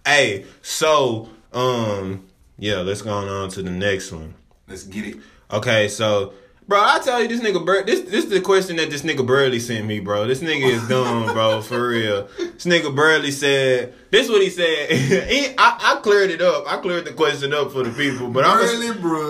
Hey, 0.05 0.45
so 0.61 1.29
um, 1.53 2.25
yeah, 2.57 2.77
let's 2.77 3.01
go 3.01 3.11
on 3.11 3.49
to 3.51 3.61
the 3.61 3.69
next 3.69 4.11
one. 4.11 4.33
Let's 4.67 4.83
get 4.83 5.05
it. 5.05 5.17
Okay, 5.51 5.87
so 5.87 6.33
bro, 6.67 6.79
I 6.79 6.99
tell 6.99 7.21
you, 7.21 7.27
this 7.27 7.41
nigga, 7.41 7.65
Bur- 7.65 7.83
this 7.83 8.01
this 8.01 8.25
is 8.25 8.29
the 8.29 8.41
question 8.41 8.77
that 8.77 8.89
this 8.89 9.03
nigga 9.03 9.25
Burley 9.25 9.59
sent 9.59 9.85
me, 9.85 9.99
bro. 9.99 10.27
This 10.27 10.41
nigga 10.41 10.69
is 10.69 10.87
dumb, 10.87 11.25
bro, 11.33 11.61
for 11.61 11.89
real. 11.89 12.27
This 12.37 12.65
nigga 12.65 12.95
Burley 12.95 13.31
said, 13.31 13.93
this 14.11 14.29
what 14.29 14.41
he 14.41 14.49
said. 14.49 14.89
he, 14.91 15.47
I, 15.57 15.59
I 15.95 15.99
cleared 16.01 16.29
it 16.29 16.41
up. 16.41 16.65
I 16.67 16.77
cleared 16.77 17.05
the 17.05 17.13
question 17.13 17.53
up 17.53 17.71
for 17.71 17.83
the 17.83 17.91
people, 17.91 18.29
but 18.29 18.45
I'm 18.45 18.59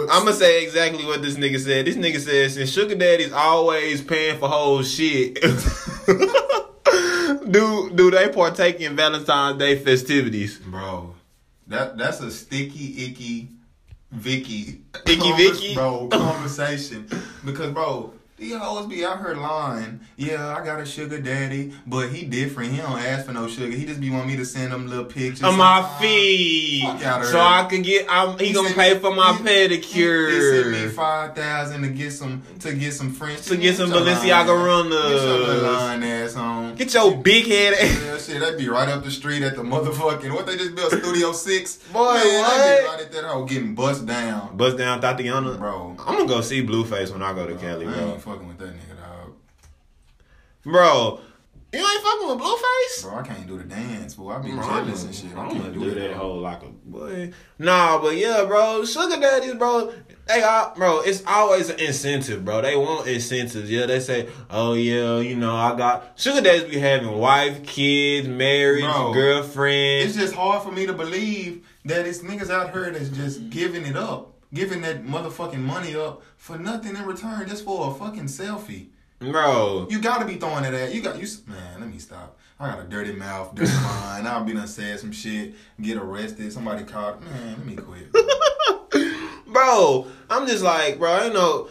I'm 0.09 0.25
gonna 0.25 0.33
say 0.33 0.63
exactly 0.63 1.05
what 1.05 1.21
this 1.21 1.35
nigga 1.35 1.59
said. 1.59 1.85
This 1.85 1.95
nigga 1.95 2.19
said, 2.19 2.51
since 2.51 2.71
sugar 2.71 2.95
daddy's 2.95 3.33
always 3.33 4.01
paying 4.01 4.39
for 4.39 4.49
whole 4.49 4.83
shit. 4.83 5.39
do 7.49 7.91
do 7.93 8.11
they 8.11 8.29
partake 8.29 8.79
in 8.81 8.95
Valentine's 8.95 9.57
Day 9.57 9.77
festivities? 9.77 10.59
Bro, 10.59 11.15
that 11.67 11.97
that's 11.97 12.19
a 12.21 12.31
sticky, 12.31 13.05
icky, 13.05 13.49
Vicky, 14.13 14.81
Vicky, 15.05 15.19
convers- 15.19 15.59
Vicky? 15.59 15.73
bro, 15.73 16.07
conversation. 16.07 17.07
because 17.43 17.71
bro, 17.71 18.13
these 18.43 18.55
hoes 18.57 18.85
be 18.87 19.05
out 19.05 19.19
here 19.19 19.35
lying. 19.35 19.99
Yeah, 20.17 20.55
I 20.57 20.63
got 20.65 20.79
a 20.79 20.85
sugar 20.85 21.19
daddy, 21.19 21.73
but 21.87 22.09
he 22.09 22.25
different. 22.25 22.71
He 22.71 22.77
don't 22.77 22.99
ask 22.99 23.25
for 23.25 23.31
no 23.33 23.47
sugar. 23.47 23.75
He 23.75 23.85
just 23.85 23.99
be 24.01 24.09
want 24.09 24.27
me 24.27 24.35
to 24.37 24.45
send 24.45 24.73
him 24.73 24.87
little 24.87 25.05
pictures 25.05 25.43
On 25.43 25.57
my 25.57 25.81
feet, 25.99 26.83
so. 27.25 27.39
I 27.39 27.65
can 27.69 27.81
get. 27.81 28.05
I'm, 28.09 28.37
he, 28.37 28.53
gonna 28.53 28.69
pay 28.73 28.93
me- 28.93 28.99
for 28.99 29.13
my 29.13 29.33
he- 29.33 29.43
He, 30.29 30.33
he 30.35 30.41
sent 30.63 30.71
me 30.71 30.87
five 30.89 31.35
thousand 31.35 31.81
to 31.83 31.89
get 31.89 32.11
some 32.11 32.41
to 32.59 32.73
get 32.73 32.93
some 32.93 33.11
French 33.11 33.41
to 33.43 33.57
get 33.57 33.75
some 33.75 33.89
Balenciaga 33.91 34.47
lying- 34.47 34.89
Get 34.89 34.95
runners. 34.97 35.63
lying 35.63 36.03
ass 36.03 36.35
on. 36.35 36.75
Get 36.75 36.93
your 36.93 37.15
big 37.17 37.47
head. 37.47 37.73
ass- 37.73 38.03
Yeah, 38.03 38.17
shit, 38.35 38.39
that 38.41 38.57
be 38.57 38.67
right 38.69 38.89
up 38.89 39.03
the 39.03 39.11
street 39.11 39.41
at 39.43 39.55
the 39.55 39.63
motherfucking 39.63 40.33
what 40.33 40.45
they 40.45 40.57
just 40.57 40.75
built 40.75 40.91
Studio 40.91 41.31
Six. 41.31 41.77
Boy, 41.93 42.13
Man, 42.15 42.41
what? 42.43 42.79
be 42.81 42.85
right 42.87 42.99
at 43.01 43.11
that 43.11 43.23
hoe 43.25 43.45
getting 43.45 43.73
bust 43.75 44.05
down, 44.05 44.55
Bust 44.57 44.77
down 44.77 45.01
Thotiana, 45.01 45.57
bro. 45.57 45.95
I'm 45.99 46.17
gonna 46.17 46.27
go 46.27 46.41
see 46.41 46.65
Blueface 46.65 47.11
when 47.11 47.21
I 47.23 47.33
go 47.33 47.47
to 47.47 47.55
Cali, 47.55 47.87
I 47.87 47.91
bro. 47.91 48.17
Ain't 48.33 48.41
fucking 48.41 48.47
with 48.47 48.57
that 48.59 48.73
nigga, 48.75 48.97
dog. 49.01 49.33
Bro, 50.63 51.19
you 51.73 51.79
ain't 51.79 52.03
fucking 52.03 52.27
with 52.29 52.37
Blueface. 52.39 53.03
Bro, 53.03 53.15
I 53.19 53.23
can't 53.23 53.47
do 53.47 53.57
the 53.57 53.63
dance, 53.63 54.15
boy. 54.15 54.31
I 54.31 54.39
be 54.39 54.51
Bro, 54.51 54.63
jealous 54.63 55.03
and 55.03 55.13
shit. 55.15 55.35
I 55.35 55.41
I'm 55.41 55.49
can't 55.49 55.61
gonna 55.63 55.73
do, 55.73 55.79
do 55.81 55.89
that. 55.91 55.99
that 55.99 56.13
whole 56.15 56.39
like 56.39 56.63
a 56.63 56.67
boy. 56.67 57.33
Nah, 57.59 57.99
but 58.01 58.15
yeah, 58.15 58.45
bro, 58.45 58.85
sugar 58.85 59.19
daddies, 59.19 59.55
bro. 59.55 59.91
They 60.27 60.41
are, 60.41 60.73
bro. 60.73 61.01
It's 61.01 61.21
always 61.27 61.69
an 61.69 61.79
incentive, 61.81 62.45
bro. 62.45 62.61
They 62.61 62.77
want 62.77 63.07
incentives. 63.07 63.69
Yeah, 63.69 63.87
they 63.87 63.99
say, 63.99 64.29
oh 64.49 64.73
yeah, 64.73 65.19
you 65.19 65.35
know, 65.35 65.53
I 65.55 65.75
got 65.75 66.13
sugar 66.17 66.39
daddies 66.41 66.69
be 66.71 66.79
having 66.79 67.11
wife, 67.11 67.65
kids, 67.65 68.27
marriage, 68.27 68.83
Bro, 68.85 69.13
girlfriend. 69.13 70.07
It's 70.07 70.15
just 70.15 70.33
hard 70.35 70.63
for 70.63 70.71
me 70.71 70.85
to 70.85 70.93
believe 70.93 71.67
that 71.85 72.05
it's 72.07 72.19
niggas 72.19 72.49
out 72.49 72.71
here 72.71 72.89
that's 72.91 73.09
just 73.09 73.49
giving 73.49 73.85
it 73.85 73.97
up, 73.97 74.32
giving 74.53 74.81
that 74.81 75.03
motherfucking 75.03 75.59
money 75.59 75.95
up 75.95 76.21
for 76.37 76.57
nothing 76.57 76.95
in 76.95 77.03
return, 77.05 77.47
just 77.47 77.65
for 77.65 77.89
a 77.89 77.93
fucking 77.93 78.25
selfie. 78.25 78.87
bro. 79.19 79.87
You 79.89 79.99
gotta 79.99 80.25
be 80.25 80.35
throwing 80.35 80.65
it 80.65 80.73
at 80.73 80.93
you. 80.93 81.01
Got 81.01 81.19
you, 81.19 81.27
man. 81.47 81.79
Let 81.79 81.89
me 81.89 81.97
stop. 81.97 82.37
I 82.59 82.69
got 82.69 82.85
a 82.85 82.87
dirty 82.87 83.13
mouth, 83.13 83.55
dirty 83.55 83.71
mind. 83.83 84.27
I'll 84.27 84.43
be 84.43 84.53
done 84.53 84.67
said 84.67 84.99
some 84.99 85.11
shit, 85.11 85.55
get 85.81 85.97
arrested. 85.97 86.53
Somebody 86.53 86.83
caught. 86.83 87.21
Man, 87.21 87.57
let 87.57 87.65
me 87.65 87.75
quit. 87.75 88.11
bro, 89.47 90.07
I'm 90.29 90.47
just 90.47 90.63
like, 90.63 90.99
bro, 90.99 91.23
ain't 91.23 91.33
no, 91.33 91.67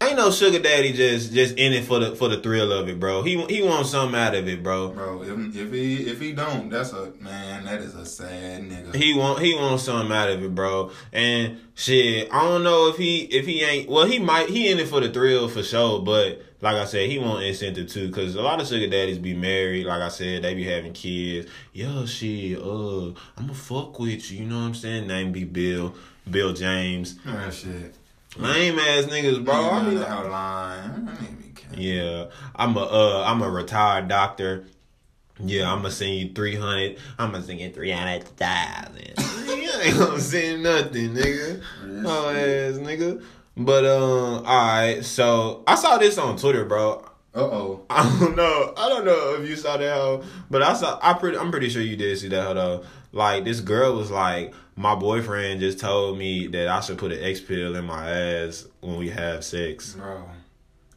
ain't 0.00 0.16
no 0.16 0.30
sugar 0.30 0.58
daddy 0.58 0.92
just 0.92 1.32
just 1.32 1.56
in 1.56 1.72
it 1.72 1.84
for 1.84 1.98
the 1.98 2.14
for 2.16 2.28
the 2.28 2.38
thrill 2.38 2.72
of 2.72 2.88
it, 2.88 3.00
bro. 3.00 3.22
He 3.22 3.42
he 3.46 3.62
wants 3.62 3.90
something 3.90 4.18
out 4.18 4.34
of 4.34 4.48
it, 4.48 4.62
bro. 4.62 4.90
Bro, 4.90 5.22
if, 5.22 5.56
if 5.56 5.72
he 5.72 5.94
if 6.08 6.20
he 6.20 6.32
don't, 6.32 6.68
that's 6.70 6.92
a 6.92 7.12
man. 7.20 7.64
That 7.64 7.80
is 7.80 7.94
a 7.94 8.06
sad 8.06 8.62
nigga. 8.62 8.94
He 8.94 9.14
want 9.14 9.40
he 9.40 9.54
wants 9.54 9.84
something 9.84 10.14
out 10.14 10.30
of 10.30 10.42
it, 10.42 10.54
bro. 10.54 10.90
And 11.12 11.58
shit, 11.74 12.28
I 12.32 12.42
don't 12.42 12.62
know 12.62 12.88
if 12.88 12.96
he 12.96 13.22
if 13.22 13.46
he 13.46 13.62
ain't 13.62 13.88
well, 13.88 14.06
he 14.06 14.18
might 14.18 14.48
he 14.48 14.70
in 14.70 14.78
it 14.78 14.88
for 14.88 15.00
the 15.00 15.10
thrill 15.10 15.48
for 15.48 15.62
sure, 15.62 16.00
but 16.00 16.42
like 16.60 16.74
I 16.74 16.86
said, 16.86 17.08
he 17.08 17.18
want 17.18 17.44
incentive 17.44 17.88
too, 17.88 18.10
cause 18.10 18.34
a 18.34 18.42
lot 18.42 18.60
of 18.60 18.66
sugar 18.66 18.88
daddies 18.88 19.18
be 19.18 19.34
married. 19.34 19.86
Like 19.86 20.02
I 20.02 20.08
said, 20.08 20.42
they 20.42 20.54
be 20.54 20.64
having 20.64 20.92
kids. 20.92 21.48
Yo, 21.72 22.04
shit, 22.06 22.58
uh, 22.58 23.12
I'ma 23.36 23.52
fuck 23.52 23.98
with 23.98 24.30
you. 24.30 24.40
You 24.40 24.46
know 24.46 24.58
what 24.58 24.66
I'm 24.66 24.74
saying? 24.74 25.06
Name 25.06 25.30
be 25.30 25.44
Bill, 25.44 25.94
Bill 26.28 26.52
James. 26.52 27.16
that 27.24 27.54
shit. 27.54 27.94
Lame 28.36 28.78
ass 28.78 29.04
niggas, 29.06 29.44
bro. 29.44 29.54
I 29.54 29.58
Nigga 29.80 29.88
be 29.88 29.94
know 29.94 30.00
like, 30.00 30.08
how 30.08 30.28
lying. 30.28 31.08
Yeah, 31.76 32.26
I'm 32.56 32.76
a 32.76 32.80
uh, 32.80 33.24
I'm 33.26 33.42
a 33.42 33.50
retired 33.50 34.08
doctor. 34.08 34.66
Yeah, 35.40 35.72
I'm 35.72 35.78
gonna 35.78 35.90
send 35.90 36.14
you 36.14 36.32
three 36.32 36.56
hundred. 36.56 36.98
I'm 37.18 37.32
gonna 37.32 37.44
send 37.44 37.60
you 37.60 37.70
three 37.70 37.90
hundred 37.92 38.24
thousand. 38.24 39.14
you 39.46 39.70
ain't 39.82 39.98
gonna 39.98 40.20
send 40.20 40.62
nothing, 40.62 41.14
nigga. 41.14 41.62
Oh 42.04 42.28
ass 42.30 42.78
nigga. 42.78 43.22
But 43.56 43.84
um, 43.84 44.44
all 44.46 44.66
right. 44.66 45.04
So 45.04 45.62
I 45.66 45.74
saw 45.74 45.98
this 45.98 46.18
on 46.18 46.36
Twitter, 46.36 46.64
bro. 46.64 47.04
Uh 47.34 47.40
oh. 47.40 47.84
I 47.90 48.02
don't 48.20 48.36
know. 48.36 48.74
I 48.76 48.88
don't 48.88 49.04
know 49.04 49.36
if 49.40 49.48
you 49.48 49.54
saw 49.56 49.76
that 49.76 49.94
hoe, 49.96 50.24
but 50.50 50.62
I 50.62 50.74
saw. 50.74 50.98
I 51.02 51.12
pretty. 51.14 51.38
I'm 51.38 51.50
pretty 51.50 51.68
sure 51.68 51.82
you 51.82 51.96
did 51.96 52.18
see 52.18 52.28
that 52.28 52.42
hoe 52.44 52.54
though. 52.54 52.84
Like 53.12 53.44
this 53.44 53.60
girl 53.60 53.94
was 53.96 54.10
like, 54.10 54.52
my 54.76 54.94
boyfriend 54.94 55.60
just 55.60 55.78
told 55.80 56.18
me 56.18 56.46
that 56.48 56.68
I 56.68 56.80
should 56.80 56.98
put 56.98 57.12
an 57.12 57.22
X 57.22 57.40
pill 57.40 57.74
in 57.74 57.84
my 57.84 58.10
ass 58.10 58.66
when 58.80 58.96
we 58.96 59.08
have 59.10 59.44
sex. 59.44 59.94
Bro, 59.94 60.24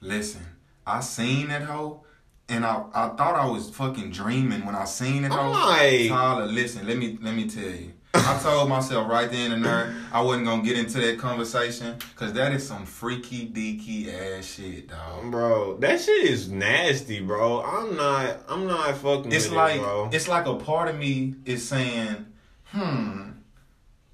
listen. 0.01 0.41
I 0.85 0.99
seen 0.99 1.47
that 1.49 1.61
hoe, 1.63 2.03
and 2.49 2.65
I, 2.65 2.83
I 2.93 3.09
thought 3.09 3.35
I 3.35 3.45
was 3.45 3.69
fucking 3.69 4.11
dreaming 4.11 4.65
when 4.65 4.75
I 4.75 4.85
seen 4.85 5.23
hoe. 5.23 5.39
I'm 5.39 5.51
like- 5.51 6.09
Tyler, 6.09 6.45
listen. 6.47 6.85
Let 6.87 6.97
me 6.97 7.17
let 7.21 7.33
me 7.35 7.47
tell 7.47 7.63
you. 7.63 7.90
I 8.13 8.39
told 8.41 8.69
myself 8.69 9.09
right 9.09 9.31
then 9.31 9.51
and 9.51 9.63
there 9.63 9.95
I 10.11 10.21
wasn't 10.21 10.45
gonna 10.45 10.63
get 10.63 10.77
into 10.77 10.99
that 10.99 11.17
conversation 11.17 11.95
because 12.13 12.33
that 12.33 12.51
is 12.51 12.67
some 12.67 12.85
freaky 12.85 13.47
deaky 13.47 14.13
ass 14.13 14.45
shit, 14.45 14.89
dog. 14.89 15.31
Bro, 15.31 15.77
that 15.77 16.01
shit 16.01 16.25
is 16.25 16.49
nasty, 16.49 17.21
bro. 17.21 17.61
I'm 17.61 17.95
not. 17.95 18.41
I'm 18.49 18.67
not 18.67 18.95
fucking. 18.97 19.31
It's 19.31 19.47
with 19.47 19.57
like 19.57 19.75
it, 19.77 19.83
bro. 19.83 20.09
it's 20.11 20.27
like 20.27 20.45
a 20.45 20.55
part 20.55 20.89
of 20.89 20.97
me 20.97 21.35
is 21.45 21.67
saying, 21.67 22.25
hmm, 22.65 23.31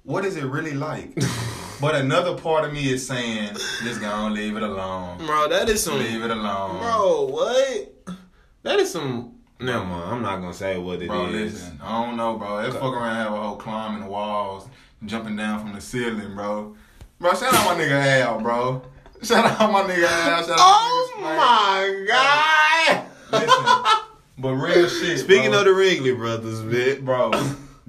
what 0.04 0.24
is 0.24 0.36
it 0.36 0.44
really 0.44 0.74
like? 0.74 1.14
but 1.80 1.96
another 1.96 2.36
part 2.36 2.64
of 2.64 2.72
me 2.72 2.88
is 2.90 3.06
saying, 3.06 3.54
just 3.82 4.00
gonna 4.00 4.32
leave 4.32 4.56
it 4.56 4.62
alone. 4.62 5.18
bro, 5.18 5.48
that 5.48 5.68
is 5.68 5.82
some. 5.82 5.98
Leave 5.98 6.22
it 6.22 6.30
alone. 6.30 6.78
Bro, 6.78 7.26
what? 7.26 8.16
That 8.62 8.78
is 8.78 8.92
some. 8.92 9.37
Never 9.60 9.84
mind. 9.84 10.14
I'm 10.14 10.22
not 10.22 10.36
gonna 10.40 10.54
say 10.54 10.78
what 10.78 10.96
it 10.96 11.02
is. 11.02 11.08
Bro, 11.08 11.24
listen, 11.26 11.80
I 11.82 12.04
don't 12.04 12.16
know, 12.16 12.36
bro. 12.36 12.62
That 12.62 12.72
fuck 12.72 12.82
around 12.94 13.16
have 13.16 13.32
a 13.32 13.36
whole 13.36 13.56
climbing 13.56 14.02
the 14.02 14.06
walls, 14.08 14.68
jumping 15.04 15.34
down 15.36 15.60
from 15.60 15.72
the 15.72 15.80
ceiling, 15.80 16.34
bro. 16.34 16.76
Bro, 17.18 17.30
shout 17.34 17.52
out 17.54 17.76
my 17.76 17.82
nigga 17.82 18.20
Al, 18.22 18.40
bro. 18.40 18.82
Shout 19.22 19.44
out 19.60 19.72
my 19.72 19.82
nigga 19.82 20.04
Al. 20.06 20.40
Shout 20.44 20.50
out 20.50 20.56
Oh 20.60 21.12
my 21.20 21.34
my 21.36 22.04
god! 22.06 23.06
Listen, 23.32 24.06
but 24.38 24.54
real 24.54 24.88
shit. 25.00 25.18
Speaking 25.18 25.50
bro. 25.50 25.58
of 25.60 25.64
the 25.64 25.72
Wrigley 25.74 26.12
brothers, 26.14 26.60
bitch. 26.60 27.04
bro, 27.04 27.32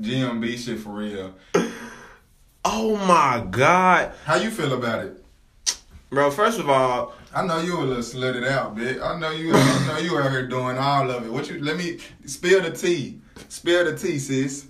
GMB 0.02 0.58
shit 0.58 0.80
for 0.80 0.90
real. 0.90 1.34
Oh 2.66 2.96
my 2.98 3.46
god, 3.50 4.14
How 4.26 4.36
you 4.36 4.50
feel 4.50 4.74
about 4.74 5.06
it? 5.06 5.24
bro. 6.10 6.32
First 6.32 6.60
of 6.60 6.68
all, 6.70 7.14
I 7.34 7.46
know 7.46 7.60
you 7.60 7.78
a 7.80 7.82
little 7.82 8.04
slutted 8.04 8.48
out, 8.48 8.76
bitch. 8.76 9.02
I 9.02 9.20
know 9.20 9.30
you. 9.32 9.52
I 9.54 9.88
know 9.88 9.98
you 9.98 10.18
out 10.18 10.32
here 10.32 10.48
doing 10.48 10.78
all 10.78 11.10
of 11.12 11.26
it. 11.26 11.32
What 11.32 11.50
you? 11.50 11.60
Let 11.64 11.78
me 11.78 12.00
spill 12.26 12.62
the 12.62 12.72
tea. 12.72 13.22
Spill 13.48 13.86
the 13.86 13.96
tea, 13.96 14.20
sis. 14.20 14.66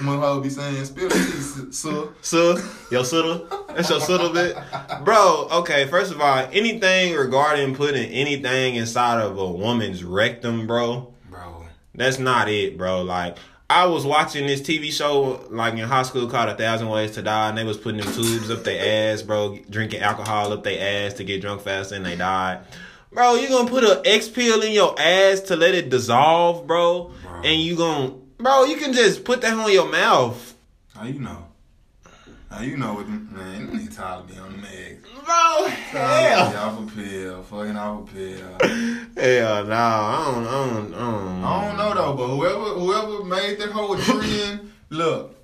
Motherfucker 0.00 0.42
be 0.42 0.50
saying, 0.50 0.84
spill 0.84 1.08
the 1.08 1.14
tea, 1.14 1.20
sis. 1.20 1.78
So, 1.78 2.12
so 2.20 2.58
yo, 2.90 3.02
sutter, 3.04 3.46
that's 3.68 3.88
your 3.88 4.00
sutter, 4.00 4.32
bit, 4.32 4.56
bro. 5.04 5.48
Okay, 5.50 5.86
first 5.86 6.12
of 6.12 6.20
all, 6.20 6.48
anything 6.52 7.14
regarding 7.14 7.74
putting 7.74 8.10
anything 8.10 8.74
inside 8.74 9.20
of 9.22 9.38
a 9.38 9.50
woman's 9.50 10.04
rectum, 10.04 10.66
bro. 10.66 11.14
bro. 11.30 11.64
That's 11.94 12.18
not 12.18 12.48
it, 12.48 12.76
bro. 12.76 13.02
Like 13.02 13.38
I 13.72 13.86
was 13.86 14.04
watching 14.04 14.46
this 14.46 14.60
TV 14.60 14.92
show 14.92 15.46
like 15.50 15.72
in 15.74 15.80
high 15.80 16.02
school 16.02 16.28
called 16.28 16.50
A 16.50 16.54
Thousand 16.54 16.90
Ways 16.90 17.12
to 17.12 17.22
Die, 17.22 17.48
and 17.48 17.56
they 17.56 17.64
was 17.64 17.78
putting 17.78 18.02
them 18.02 18.12
tubes 18.12 18.50
up 18.50 18.64
their 18.64 19.12
ass, 19.14 19.22
bro, 19.22 19.58
drinking 19.70 20.00
alcohol 20.02 20.52
up 20.52 20.62
their 20.62 21.06
ass 21.06 21.14
to 21.14 21.24
get 21.24 21.40
drunk 21.40 21.62
faster, 21.62 21.94
and 21.94 22.04
they 22.04 22.14
died. 22.14 22.60
Bro, 23.10 23.36
you 23.36 23.48
gonna 23.48 23.70
put 23.70 23.82
an 23.84 24.02
X 24.04 24.28
pill 24.28 24.60
in 24.62 24.72
your 24.72 24.94
ass 25.00 25.40
to 25.40 25.56
let 25.56 25.74
it 25.74 25.88
dissolve, 25.88 26.66
bro, 26.66 27.12
Bro. 27.22 27.32
and 27.44 27.60
you 27.62 27.76
gonna, 27.76 28.10
bro, 28.36 28.64
you 28.64 28.76
can 28.76 28.92
just 28.92 29.24
put 29.24 29.40
that 29.40 29.54
on 29.54 29.72
your 29.72 29.90
mouth, 29.90 30.54
How 30.94 31.04
you 31.04 31.20
know? 31.20 31.46
How 32.52 32.60
you 32.60 32.76
know 32.76 32.94
what? 32.94 33.08
Man, 33.08 33.60
you 33.72 33.78
need 33.78 33.92
Tyler 33.92 34.24
be 34.24 34.36
on 34.36 34.60
the 34.60 34.68
eggs. 34.68 35.08
bro. 35.08 35.22
Tyler 35.24 35.70
be 35.70 35.92
Hell, 35.92 36.56
off 36.56 36.80
a 36.82 36.94
pill, 36.94 37.42
fucking 37.44 37.76
off 37.76 38.10
a 38.10 38.12
pill. 38.14 39.08
hell, 39.16 39.64
no, 39.64 39.74
I 39.74 40.24
don't, 40.26 40.46
I 40.46 40.50
don't, 40.50 40.94
I 40.94 40.98
don't. 40.98 41.44
I 41.44 41.66
don't 41.68 41.76
know 41.78 41.94
though, 41.94 42.14
but 42.14 42.28
whoever 42.28 42.78
whoever 42.78 43.24
made 43.24 43.58
that 43.58 43.70
whole 43.70 43.96
trend, 43.96 44.70
look, 44.90 45.34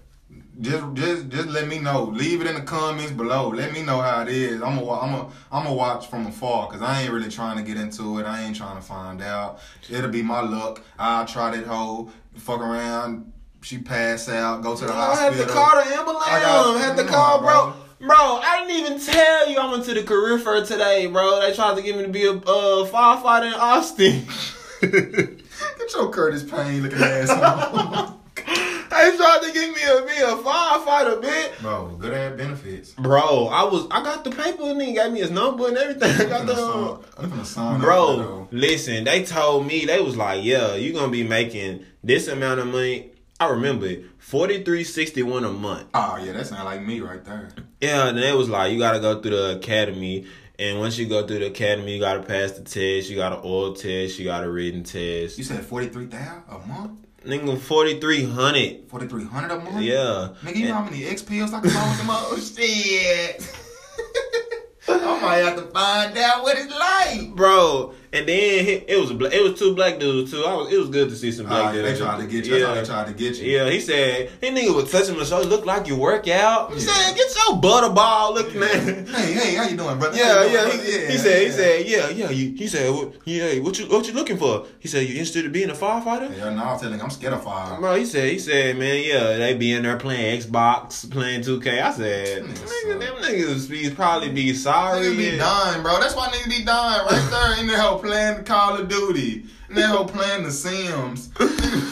just 0.61 0.85
just 0.95 1.29
just 1.31 1.49
let 1.49 1.67
me 1.67 1.79
know. 1.79 2.05
Leave 2.05 2.43
it 2.43 2.47
in 2.47 2.57
the 2.57 2.61
comments 2.63 3.13
below. 3.13 3.49
Let 3.49 3.73
me 3.73 3.83
know 3.83 4.01
how 4.01 4.23
it 4.23 4.29
is. 4.29 4.61
I'm 4.61 4.79
gonna 4.79 4.91
I'm 4.91 5.13
gonna 5.13 5.31
I'm 5.51 5.63
gonna 5.65 5.75
watch 5.75 6.09
from 6.09 6.27
afar 6.27 6.67
because 6.69 6.83
I 6.83 7.03
ain't 7.03 7.13
really 7.13 7.31
trying 7.31 7.57
to 7.57 7.63
get 7.63 7.81
into 7.81 8.19
it. 8.19 8.27
I 8.27 8.43
ain't 8.43 8.57
trying 8.57 8.77
to 8.77 8.83
find 8.83 9.23
out. 9.23 9.61
It'll 9.89 10.11
be 10.11 10.23
my 10.23 10.41
luck. 10.41 10.83
I'll 10.99 11.25
try 11.27 11.57
that 11.57 11.67
whole 11.67 12.11
Fuck 12.37 12.61
around. 12.61 13.33
She 13.63 13.79
passed 13.79 14.29
out. 14.29 14.63
Go 14.63 14.77
to 14.77 14.85
the 14.87 14.93
hospital. 14.93 15.33
I 15.33 15.35
had 15.37 15.47
to 15.47 15.53
call 15.53 15.77
the 15.85 15.91
ambulance. 15.99 16.25
I 16.27 16.41
got- 16.41 16.81
had 16.81 16.97
to 16.97 17.05
call, 17.05 17.39
on, 17.39 17.45
bro. 17.45 17.75
Bro, 18.01 18.17
I 18.17 18.65
didn't 18.65 18.87
even 18.87 19.01
tell 19.05 19.51
you 19.51 19.59
I 19.59 19.71
went 19.73 19.85
to 19.87 19.95
the 19.95 20.05
career 20.05 20.39
fair 20.39 20.65
today, 20.65 21.07
bro. 21.09 21.41
They 21.41 21.53
tried 21.53 21.75
to 21.77 21.83
get 21.83 21.97
me 21.97 22.03
to 22.05 22.09
be 22.09 22.27
a 22.27 22.33
uh, 22.33 22.87
firefighter 22.89 23.49
in 23.49 23.55
Austin. 23.55 24.25
Get 24.81 25.93
your 25.93 26.11
Curtis 26.11 26.45
Payne 26.45 26.85
looking 26.85 26.99
ass 27.03 27.29
on. 27.31 28.19
they 28.37 29.17
tried 29.17 29.41
to 29.43 29.51
get 29.53 29.69
me 29.71 29.81
to 29.81 30.05
be 30.07 30.23
a 30.23 30.37
firefighter, 30.37 31.21
bitch. 31.21 31.61
Bro, 31.61 31.97
good 31.99 32.15
ass 32.15 32.37
benefits. 32.37 32.93
Bro, 32.93 33.49
I 33.49 33.65
was 33.65 33.89
I 33.91 34.03
got 34.05 34.23
the 34.23 34.31
paper 34.31 34.63
and 34.63 34.81
he 34.81 34.93
gave 34.95 35.11
me 35.13 35.19
his 35.19 35.33
number 35.33 35.67
and 35.67 35.77
everything. 35.77 36.11
I 36.27 36.29
got 36.29 36.47
the 36.47 36.55
finna 36.55 37.03
sign- 37.17 37.25
I'm 37.25 37.31
finna 37.33 37.45
sign 37.45 37.81
Bro, 37.81 38.49
listen, 38.53 39.03
they 39.05 39.25
told 39.25 39.67
me 39.67 39.85
they 39.87 40.01
was 40.01 40.17
like, 40.17 40.45
yeah, 40.45 40.75
you 40.77 40.93
gonna 40.93 41.11
be 41.11 41.25
making 41.25 41.85
this 42.05 42.29
amount 42.29 42.61
of 42.61 42.69
money. 42.69 43.11
I 43.41 43.51
remember 43.51 43.87
it, 43.87 44.05
forty 44.19 44.65
three 44.65 44.83
sixty 44.85 45.23
one 45.23 45.45
a 45.45 45.51
month. 45.53 45.89
Oh 45.95 46.17
yeah, 46.23 46.33
that 46.33 46.47
sound 46.47 46.65
like 46.65 46.83
me 46.85 47.01
right 47.01 47.25
there. 47.25 47.51
Yeah, 47.81 48.09
and 48.09 48.19
it 48.19 48.37
was 48.37 48.49
like 48.49 48.73
you 48.73 48.79
gotta 48.79 48.99
go 49.01 49.21
through 49.21 49.31
the 49.31 49.57
academy, 49.59 50.27
and 50.59 50.79
once 50.81 50.99
you 50.99 51.07
go 51.07 51.25
through 51.27 51.39
the 51.41 51.47
academy, 51.47 51.95
you 51.95 52.01
gotta 52.01 52.23
pass 52.23 52.53
the 52.53 52.63
test. 52.63 53.09
You 53.09 53.17
got 53.17 53.33
an 53.33 53.41
oil 53.45 53.75
test. 53.75 54.19
You 54.19 54.25
got 54.25 54.43
a 54.43 54.51
written 54.51 54.83
test. 54.83 55.39
You 55.39 55.45
said 55.45 55.65
forty 55.65 55.87
three 55.89 56.07
thousand 56.07 56.43
a 56.49 56.59
month, 56.67 56.99
Nigga, 57.25 57.59
forty 57.61 58.01
three 58.01 58.25
hundred. 58.25 58.89
forty 58.89 59.07
three 59.07 59.25
hundred 59.25 59.53
a 59.53 59.61
month. 59.61 59.83
Yeah. 59.83 60.31
Nigga, 60.43 60.57
you 60.57 60.69
know 60.69 60.75
how 60.75 60.85
many 60.85 61.05
X 61.05 61.23
pills 61.23 61.53
I 61.53 61.61
can 61.61 61.71
buy 61.71 61.89
with 61.89 61.99
them? 61.99 62.07
Oh 62.11 62.37
shit. 62.57 63.55
I 64.89 65.21
might 65.21 65.37
have 65.39 65.57
to 65.57 65.63
find 65.71 66.17
out 66.17 66.43
what 66.43 66.57
it's 66.59 66.73
like. 66.77 67.35
Bro, 67.37 67.95
and 68.13 68.27
then 68.29 68.83
it 68.89 68.99
was 69.01 69.11
a 69.11 69.15
it 69.37 69.43
was 69.51 69.59
two 69.59 69.75
black 69.75 69.99
dudes 69.99 70.31
too. 70.31 70.45
I 70.45 70.55
was 70.55 70.73
it 70.73 70.79
was 70.79 70.89
good 70.89 71.09
to 71.11 71.17
see 71.17 71.31
some 71.33 71.47
black 71.47 71.67
Ah, 71.67 71.73
yeah, 71.73 71.83
dudes. 71.83 71.99
they 71.99 72.05
tried 72.05 72.21
to 72.21 72.27
get 72.27 72.47
you. 72.47 72.59
That's 72.59 72.65
how 72.67 72.75
they 72.75 72.85
tried 73.05 73.07
to 73.19 73.25
get 73.25 73.39
you. 73.39 73.51
Yeah, 73.59 73.71
he 73.71 73.81
said, 73.81 74.31
"Hey 74.41 74.51
nigga 74.51 74.75
was 74.75 74.91
touching 74.91 75.17
my 75.17 75.25
shoulder, 75.25 75.47
look 75.49 75.67
like 75.67 75.87
you 75.87 75.97
work 75.97 76.29
out." 76.29 76.73
He 76.73 76.81
Yeah. 76.85 76.93
said, 76.93 77.17
"Get 77.17 77.35
your 77.35 77.57
butterball 77.61 78.35
looking 78.35 78.63
at." 78.63 79.09
Hey, 79.09 79.33
hey, 79.33 79.55
how 79.55 79.65
you 79.69 79.77
doing, 79.77 79.99
brother? 79.99 80.17
Yeah, 80.17 80.45
you 80.45 80.51
yeah, 80.53 80.65
doing, 80.65 80.79
he, 80.81 80.91
brother? 80.93 81.07
he 81.13 81.17
said, 81.19 81.43
he 81.47 81.51
said, 81.51 81.87
yeah, 81.87 82.09
yeah. 82.11 82.31
You, 82.31 82.55
he 82.57 82.67
said, 82.69 82.91
what, 82.93 83.13
yeah, 83.25 83.59
what 83.61 83.79
you, 83.79 83.87
what 83.87 84.07
you 84.07 84.13
looking 84.15 84.37
for? 84.37 84.67
He 84.79 84.89
said, 84.89 85.03
you 85.03 85.13
interested 85.15 85.45
in 85.45 85.53
being 85.53 85.71
a 85.71 85.75
firefighter? 85.75 86.37
Yeah, 86.37 86.51
no, 86.55 86.63
I'm 86.65 86.79
telling 86.79 86.99
you, 86.99 87.05
I'm 87.05 87.11
scared 87.11 87.33
of 87.35 87.43
fire. 87.45 87.79
Bro, 87.81 87.97
he 87.97 88.05
said, 88.05 88.31
he 88.31 88.39
said, 88.39 88.77
man, 88.79 89.03
yeah, 89.05 89.37
they 89.37 89.55
be 89.55 89.73
in 89.73 89.83
there 89.83 89.97
playing 89.99 90.41
Xbox, 90.41 91.11
playing 91.11 91.43
2K. 91.43 91.83
I 91.83 91.93
said, 91.93 92.43
Them 92.45 92.49
niggas 92.55 92.71
nigga, 92.85 93.01
them 93.01 93.15
niggas 93.23 93.71
be 93.71 93.91
probably 93.91 94.31
be 94.31 94.53
sorry. 94.55 95.07
Niggas 95.07 95.17
be 95.17 95.37
dying, 95.37 95.83
bro. 95.83 96.01
That's 96.01 96.15
why 96.17 96.29
niggas 96.29 96.49
be 96.59 96.65
dying 96.65 97.07
right 97.07 97.31
there 97.31 97.61
in 97.61 97.67
there 97.67 97.79
hoe 97.99 98.09
playing 98.09 98.45
Call 98.45 98.77
of 98.77 98.89
Duty. 98.89 99.45
Hoe 99.75 100.05
playing 100.05 100.45
The 100.45 100.51
Sims. 100.51 101.31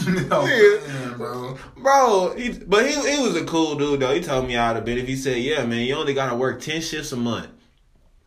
Yeah. 0.08 1.14
bro. 1.16 1.56
Bro, 1.76 2.34
he, 2.36 2.50
but 2.50 2.86
he, 2.88 2.92
he 3.16 3.22
was 3.22 3.36
a 3.36 3.44
cool 3.44 3.74
dude 3.76 4.00
though. 4.00 4.14
He 4.14 4.20
told 4.20 4.46
me 4.46 4.56
out 4.56 4.76
a 4.76 4.80
bit. 4.80 4.98
If 4.98 5.06
he 5.08 5.16
said, 5.16 5.38
yeah, 5.38 5.64
man, 5.64 5.84
you 5.84 5.94
only 5.94 6.14
gotta 6.14 6.36
work 6.36 6.60
ten 6.60 6.80
shifts 6.80 7.12
a 7.12 7.16
month. 7.16 7.48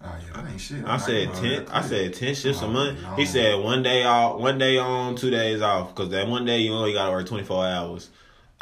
Oh 0.02 0.16
yeah, 0.28 0.42
that 0.42 0.52
ain't 0.52 0.62
shit. 0.62 0.84
I 0.86 0.98
said 0.98 1.34
ten. 1.34 1.68
I 1.70 1.82
said 1.82 2.14
ten 2.14 2.36
shifts 2.36 2.62
a 2.62 2.66
Oh, 2.66 2.70
month. 2.70 3.02
no. 3.02 3.16
He 3.16 3.26
said 3.26 3.60
one 3.64 3.84
day 3.84 4.04
off, 4.04 4.40
one 4.40 4.58
day 4.58 4.78
on, 4.78 5.16
two 5.16 5.30
days 5.30 5.62
off. 5.62 5.94
Cause 5.96 6.10
that 6.10 6.28
one 6.28 6.46
day 6.46 6.60
you 6.60 6.74
only 6.74 6.94
gotta 6.94 7.12
work 7.12 7.28
twenty 7.28 7.44
four 7.44 7.66
hours. 7.66 8.10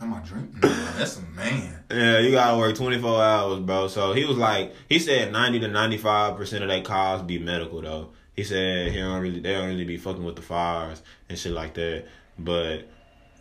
Am 0.00 0.14
I 0.14 0.20
drinking? 0.20 0.60
Mm. 0.60 0.98
That's 0.98 1.18
a 1.18 1.22
man. 1.22 1.84
Yeah, 1.90 2.20
you 2.20 2.30
gotta 2.30 2.56
work 2.56 2.76
twenty 2.76 2.98
four 3.00 3.20
hours, 3.22 3.60
bro. 3.60 3.88
So 3.88 4.12
he 4.12 4.24
was 4.24 4.36
like, 4.36 4.72
he 4.88 4.98
said 4.98 5.32
ninety 5.32 5.58
to 5.60 5.68
ninety 5.68 5.96
five 5.96 6.36
percent 6.36 6.62
of 6.62 6.68
their 6.70 6.82
calls 6.82 7.22
be 7.22 7.38
medical 7.38 7.80
though. 7.82 8.10
He 8.36 8.44
said 8.44 8.92
he 8.92 8.98
don't 8.98 9.20
really, 9.20 9.40
they 9.40 9.52
don't 9.54 9.66
really 9.68 9.84
be 9.84 9.96
fucking 9.96 10.24
with 10.24 10.36
the 10.36 10.42
fires 10.42 11.02
and 11.28 11.36
shit 11.36 11.52
like 11.52 11.74
that. 11.74 12.04
But 12.38 12.88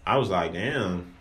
I 0.06 0.17
was 0.17 0.30
like, 0.30 0.54
damn. 0.54 1.13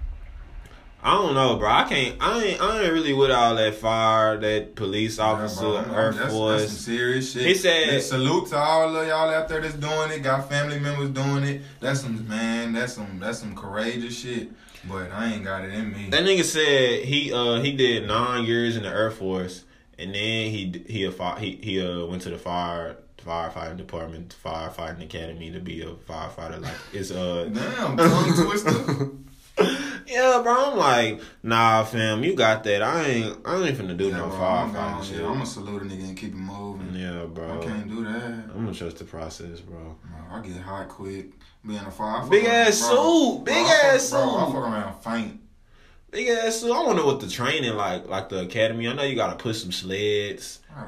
I 1.03 1.13
don't 1.13 1.35
know, 1.35 1.57
bro. 1.57 1.69
I 1.69 1.85
can't. 1.85 2.17
I 2.21 2.43
ain't. 2.43 2.61
I 2.61 2.83
ain't 2.83 2.93
really 2.93 3.13
with 3.13 3.31
all 3.31 3.55
that 3.57 3.75
fire, 3.77 4.39
that 4.39 4.75
police 4.75 5.19
officer, 5.21 5.65
Yeah, 5.65 5.71
bro, 5.71 5.77
I'm- 5.83 5.95
Air 5.95 6.05
that's, 6.13 6.17
That's 6.17 6.31
some 6.33 6.39
Force. 6.39 6.71
serious 6.79 7.33
shit. 7.33 7.47
He 7.47 7.55
said- 7.55 7.89
And 7.91 8.03
salute 8.03 8.49
to 8.49 8.57
all 8.57 8.97
of 8.97 9.07
y'all 9.07 9.31
out 9.31 9.49
there 9.49 9.61
that's 9.61 9.75
doing 9.75 10.11
it. 10.11 10.23
Got 10.23 10.49
family 10.49 10.81
members 10.81 11.11
doing 11.11 11.45
it. 11.45 11.63
That's 11.79 12.01
some 12.01 12.27
man. 12.27 12.73
That's 12.73 12.95
some. 12.95 13.21
That's 13.21 13.39
some 13.39 13.55
courageous 13.55 14.19
shit. 14.19 14.49
But 14.85 15.11
I 15.11 15.33
ain't 15.33 15.45
got 15.45 15.65
it 15.65 15.75
in 15.75 15.93
me. 15.93 16.09
That 16.11 16.25
nigga 16.25 16.45
said 16.45 17.05
he 17.05 17.33
uh 17.33 17.61
he 17.61 17.73
did 17.73 18.07
nine 18.07 18.45
years 18.45 18.77
in 18.77 18.83
the 18.83 18.89
Air 18.89 19.11
Force, 19.11 19.65
and 19.99 20.15
then 20.15 20.51
he 20.51 20.85
he 20.89 21.05
a 21.05 21.39
he 21.39 21.59
he 21.63 21.81
uh 21.81 22.05
went 22.07 22.23
to 22.23 22.31
the 22.31 22.39
fire 22.39 22.97
firefighting 23.25 23.77
department, 23.77 24.37
firefighting 24.43 25.03
academy 25.03 25.51
to 25.51 25.61
be 25.61 25.83
a 25.83 25.91
firefighter. 25.91 26.61
Like 26.63 26.77
it's 26.93 27.11
uh 27.11 27.49
Damn, 27.53 27.97
tongue 27.97 28.47
twister. 28.47 29.11
yeah, 30.07 30.41
bro. 30.43 30.73
I'm 30.73 30.77
like, 30.79 31.21
nah, 31.43 31.85
fam, 31.85 32.23
you 32.25 32.35
got 32.35 32.65
that. 32.65 32.83
I 32.83 33.03
ain't 33.05 33.37
I 33.45 33.63
ain't 33.63 33.77
finna 33.79 33.97
do 33.97 34.09
Yeah, 34.09 34.19
no 34.19 34.25
I'm, 34.27 34.73
gonna, 34.73 35.05
shit. 35.05 35.19
I'm 35.21 35.35
gonna 35.35 35.47
salute 35.47 35.83
a 35.83 35.85
nigga 35.85 36.09
and 36.09 36.17
keep 36.17 36.33
it 36.33 36.37
moving. 36.37 36.95
yeah, 36.95 37.25
bro. 37.27 37.61
I 37.61 37.65
can't 37.65 37.89
do 37.89 38.05
that. 38.05 38.23
I'm 38.55 38.65
gonna 38.65 38.75
trust 38.75 38.99
the 38.99 39.05
process, 39.05 39.61
bro. 39.61 39.97
Bro, 40.05 40.39
I 40.39 40.41
get 40.47 40.57
hot 40.59 40.89
quick. 40.89 41.33
Being 41.67 41.79
a 41.81 41.91
fire. 41.91 42.25
Big 42.29 42.45
ass 42.45 42.79
suit, 42.79 43.43
big 43.45 43.57
I 43.57 43.81
ass 43.95 44.11
Bro, 44.11 44.21
I 44.21 44.45
suit. 44.47 44.53
fuck 44.53 44.63
around 44.63 45.03
faint. 45.03 45.41
Big 46.13 46.29
ass. 46.29 46.61
So 46.61 46.73
I 46.73 46.87
wonder 46.87 47.05
what 47.05 47.19
the 47.21 47.29
training 47.29 47.75
like, 47.75 48.07
like 48.09 48.29
the 48.29 48.43
academy. 48.43 48.87
I 48.89 48.93
know 48.93 49.03
you 49.03 49.17
gotta 49.17 49.37
push 49.37 49.63
some 49.63 49.73
sleds. 49.73 50.61
I 50.77 50.85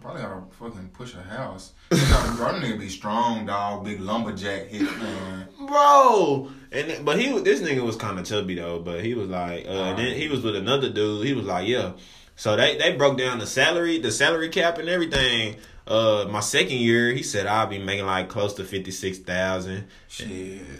probably 0.00 0.22
gotta 0.22 0.40
fucking 0.58 0.88
push 0.94 1.14
a 1.14 1.22
house. 1.22 1.72
You 1.90 1.98
gotta, 1.98 2.32
bro, 2.32 2.46
nigga 2.54 2.78
be 2.80 2.88
strong, 2.88 3.44
dog. 3.44 3.84
Big 3.84 4.00
lumberjack 4.00 4.68
hit, 4.68 4.82
man. 4.98 5.48
bro. 5.66 6.50
And 6.72 7.04
but 7.04 7.20
he 7.20 7.38
this 7.40 7.60
nigga 7.60 7.84
was 7.84 7.96
kind 7.96 8.18
of 8.18 8.24
chubby 8.24 8.54
though. 8.54 8.78
But 8.78 9.04
he 9.04 9.14
was 9.14 9.28
like, 9.28 9.66
uh, 9.68 9.94
then 9.94 10.16
he 10.16 10.28
was 10.28 10.42
with 10.42 10.56
another 10.56 10.88
dude. 10.88 11.26
He 11.26 11.34
was 11.34 11.44
like, 11.44 11.68
yeah. 11.68 11.92
So 12.36 12.56
they 12.56 12.78
they 12.78 12.96
broke 12.96 13.18
down 13.18 13.38
the 13.38 13.46
salary, 13.46 13.98
the 13.98 14.10
salary 14.10 14.48
cap 14.48 14.78
and 14.78 14.88
everything. 14.88 15.56
Uh, 15.86 16.26
my 16.30 16.40
second 16.40 16.78
year, 16.78 17.12
he 17.12 17.22
said 17.22 17.46
I'll 17.46 17.66
be 17.66 17.78
making 17.78 18.06
like 18.06 18.28
close 18.28 18.54
to 18.54 18.64
fifty 18.64 18.90
six 18.90 19.18
thousand. 19.18 19.88
Shit. 20.08 20.28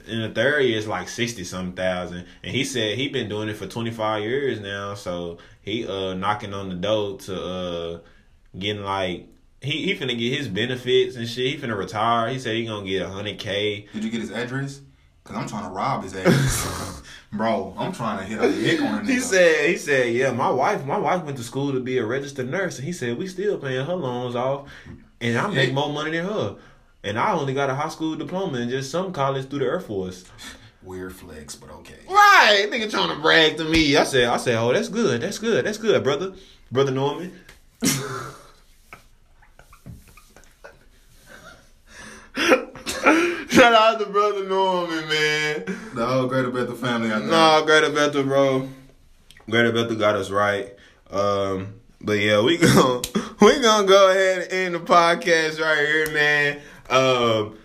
In 0.06 0.22
the 0.22 0.30
third 0.34 0.64
year, 0.64 0.78
it's 0.78 0.86
like 0.86 1.08
sixty 1.08 1.44
some 1.44 1.72
thousand. 1.72 2.24
And 2.42 2.54
he 2.54 2.64
said 2.64 2.96
he 2.96 3.08
been 3.08 3.28
doing 3.28 3.48
it 3.48 3.56
for 3.56 3.66
twenty 3.66 3.90
five 3.90 4.22
years 4.22 4.60
now. 4.60 4.94
So 4.94 5.38
he 5.60 5.86
uh 5.86 6.14
knocking 6.14 6.54
on 6.54 6.68
the 6.68 6.76
door 6.76 7.18
to 7.18 7.44
uh 7.44 7.98
getting 8.58 8.82
like. 8.82 9.28
He, 9.60 9.84
he 9.84 9.94
finna 9.94 10.18
get 10.18 10.36
his 10.36 10.48
benefits 10.48 11.14
and 11.14 11.28
shit. 11.28 11.46
He 11.46 11.56
finna 11.56 11.78
retire. 11.78 12.28
He 12.28 12.40
said 12.40 12.56
he 12.56 12.66
gonna 12.66 12.84
get 12.84 13.02
a 13.02 13.08
hundred 13.08 13.38
k. 13.38 13.86
Did 13.92 14.02
you 14.02 14.10
get 14.10 14.20
his 14.20 14.32
address? 14.32 14.80
Cause 15.24 15.36
I'm 15.36 15.46
trying 15.48 15.64
to 15.64 15.70
rob 15.70 16.02
his 16.02 16.14
ass. 16.16 17.02
Bro, 17.32 17.74
I'm 17.78 17.92
trying 17.92 18.18
to 18.18 18.24
hit 18.24 18.40
a 18.40 18.46
lick 18.46 18.80
on 18.82 18.98
a 18.98 19.02
nigga. 19.02 19.08
He 19.08 19.20
said, 19.20 19.68
he 19.70 19.76
said, 19.76 20.12
yeah, 20.12 20.32
my 20.32 20.50
wife, 20.50 20.84
my 20.84 20.98
wife 20.98 21.22
went 21.24 21.36
to 21.38 21.44
school 21.44 21.72
to 21.72 21.80
be 21.80 21.96
a 21.98 22.04
registered 22.04 22.50
nurse, 22.50 22.76
and 22.78 22.84
he 22.86 22.92
said 22.92 23.16
we 23.16 23.26
still 23.28 23.56
paying 23.56 23.86
her 23.86 23.94
loans 23.94 24.34
off, 24.34 24.68
and 25.20 25.38
I 25.38 25.46
make 25.48 25.68
Yeah. 25.68 25.74
more 25.74 25.92
money 25.92 26.10
than 26.10 26.24
her, 26.26 26.56
and 27.04 27.18
I 27.18 27.32
only 27.32 27.54
got 27.54 27.70
a 27.70 27.74
high 27.74 27.88
school 27.88 28.16
diploma 28.16 28.58
and 28.58 28.70
just 28.70 28.90
some 28.90 29.12
college 29.12 29.48
through 29.48 29.60
the 29.60 29.66
Air 29.66 29.80
Force. 29.80 30.24
Weird 30.82 31.14
flex, 31.14 31.54
but 31.54 31.70
okay. 31.70 32.00
Right, 32.08 32.66
nigga 32.68 32.90
trying 32.90 33.14
to 33.14 33.22
brag 33.22 33.56
to 33.58 33.64
me. 33.64 33.96
I 33.96 34.02
said, 34.04 34.24
I 34.28 34.36
said, 34.38 34.56
oh, 34.56 34.72
that's 34.72 34.88
good, 34.88 35.20
that's 35.22 35.38
good, 35.38 35.64
that's 35.64 35.78
good, 35.78 36.02
brother, 36.02 36.32
brother 36.72 36.90
Norman. 36.90 37.38
Shout 43.52 43.74
out 43.74 43.98
to 44.00 44.06
brother 44.06 44.44
Norman, 44.48 45.06
man. 45.10 45.64
The 45.94 46.06
whole 46.06 46.26
Greater 46.26 46.50
Bethel 46.50 46.74
family 46.74 47.10
out 47.12 47.18
there. 47.18 47.28
No, 47.28 47.62
Greater 47.66 47.90
Bethel, 47.90 48.22
bro. 48.22 48.66
Greater 49.50 49.70
Bethel 49.70 49.96
got 49.96 50.16
us 50.16 50.30
right. 50.30 50.74
Um, 51.10 51.74
but 52.00 52.14
yeah, 52.14 52.40
we 52.40 52.56
gon' 52.58 53.02
we 53.42 53.60
gonna 53.60 53.86
go 53.86 54.10
ahead 54.10 54.44
and 54.44 54.52
end 54.54 54.74
the 54.74 54.78
podcast 54.78 55.60
right 55.60 55.86
here, 55.86 56.10
man. 56.14 56.60
Um, 56.88 57.58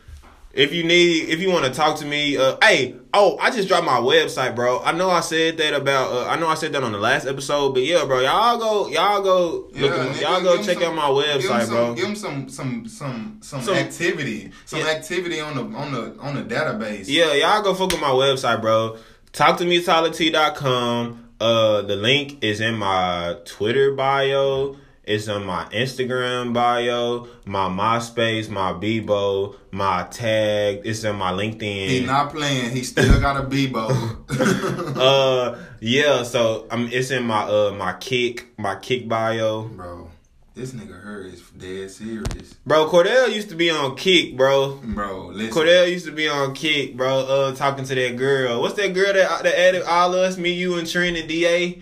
if 0.58 0.74
you 0.74 0.84
need, 0.84 1.30
if 1.30 1.40
you 1.40 1.50
want 1.52 1.66
to 1.66 1.72
talk 1.72 1.98
to 2.00 2.06
me, 2.06 2.36
uh, 2.36 2.58
hey, 2.64 2.96
oh, 3.14 3.38
I 3.38 3.52
just 3.52 3.68
dropped 3.68 3.86
my 3.86 4.00
website, 4.00 4.56
bro. 4.56 4.80
I 4.84 4.92
know 4.92 5.10
I 5.10 5.20
said 5.20 5.58
that 5.58 5.74
about, 5.76 6.12
uh, 6.12 6.28
I 6.28 6.36
know 6.40 6.48
I 6.48 6.56
said 6.56 6.74
that 6.74 6.84
on 6.84 6.92
the 6.92 6.98
last 6.98 7.28
episode, 7.28 7.74
but 7.76 7.84
yeah, 7.84 8.04
bro, 8.06 8.22
y'all 8.22 8.58
go, 8.58 8.88
y'all 8.88 9.22
go, 9.22 9.70
look, 9.72 9.92
nigga, 9.94 10.22
y'all 10.22 10.42
go 10.42 10.58
check 10.64 10.80
some- 10.80 10.84
out 10.84 10.96
my 10.96 11.10
website, 11.10 11.66
some, 11.66 11.70
bro. 11.70 11.94
Give 11.94 12.06
them 12.06 12.16
some 12.16 12.50
some 12.50 12.88
some 12.88 13.38
some, 13.42 13.62
Some- 13.62 13.76
activity, 13.76 14.52
some 14.66 14.80
Yeah. 14.80 14.88
activity 14.88 15.40
on 15.40 15.56
the 15.56 15.78
on 15.78 15.92
the 15.94 16.16
on 16.20 16.34
the 16.36 16.42
database. 16.42 17.06
Yeah, 17.08 17.34
y'all 17.34 17.62
go 17.62 17.74
fuck 17.76 17.92
with 17.92 18.02
my 18.02 18.10
website, 18.10 18.60
bro. 18.60 18.98
Talk 19.34 19.58
to 19.60 19.66
me, 19.66 19.80
T.com. 19.84 21.24
Uh, 21.40 21.82
the 21.84 21.96
link 21.96 22.44
is 22.44 22.60
in 22.62 22.76
my 22.76 23.36
Twitter 23.46 23.92
bio 23.94 24.76
It's 25.08 25.30
on 25.30 25.46
my 25.46 25.64
Instagram 25.72 26.54
bio, 26.54 27.30
my 27.46 27.70
MySpace, 27.70 28.50
my 28.50 28.74
Bebo, 28.74 29.56
my 29.72 30.06
tag. 30.12 30.82
It's 30.84 31.06
on 31.06 31.16
my 31.16 31.32
LinkedIn. 31.32 31.88
He 31.88 32.06
not 32.06 32.34
playing. 32.34 32.72
He 32.72 32.84
still 32.84 33.18
got 33.22 33.38
a 33.38 33.48
Bebo. 33.48 33.88
uh, 34.98 35.58
yeah. 35.80 36.24
So 36.24 36.68
um, 36.70 36.90
it's 36.92 37.10
in 37.12 37.24
my 37.24 37.44
uh 37.44 37.72
my 37.72 37.94
Kik 37.94 38.60
my 38.60 38.76
Kik 38.76 39.08
bio. 39.08 39.70
bro, 39.70 40.10
this 40.56 40.74
nigga 40.74 41.02
her 41.02 41.22
is 41.22 41.42
dead 41.52 41.90
serious. 41.90 42.56
Bro, 42.66 42.90
Cordell 42.90 43.34
used 43.34 43.48
to 43.48 43.56
be 43.56 43.70
on 43.70 43.96
Kik, 43.96 44.36
bro. 44.36 44.76
Bro, 44.84 45.28
listen. 45.28 45.54
Cordell 45.54 45.90
used 45.90 46.08
to 46.08 46.12
be 46.12 46.28
on 46.28 46.54
Kik, 46.54 46.98
bro. 46.98 47.20
Uh, 47.20 47.56
talking 47.56 47.86
to 47.86 47.96
that 47.96 48.18
girl. 48.18 48.60
What's 48.60 48.76
that 48.76 48.94
girl 48.94 49.14
that 49.14 49.44
that 49.44 49.58
added 49.58 49.84
all 49.84 50.14
us, 50.16 50.38
me, 50.38 50.52
you, 50.52 50.78
and 50.78 50.86
Trent 50.86 51.16
and 51.16 51.30
Da? 51.30 51.82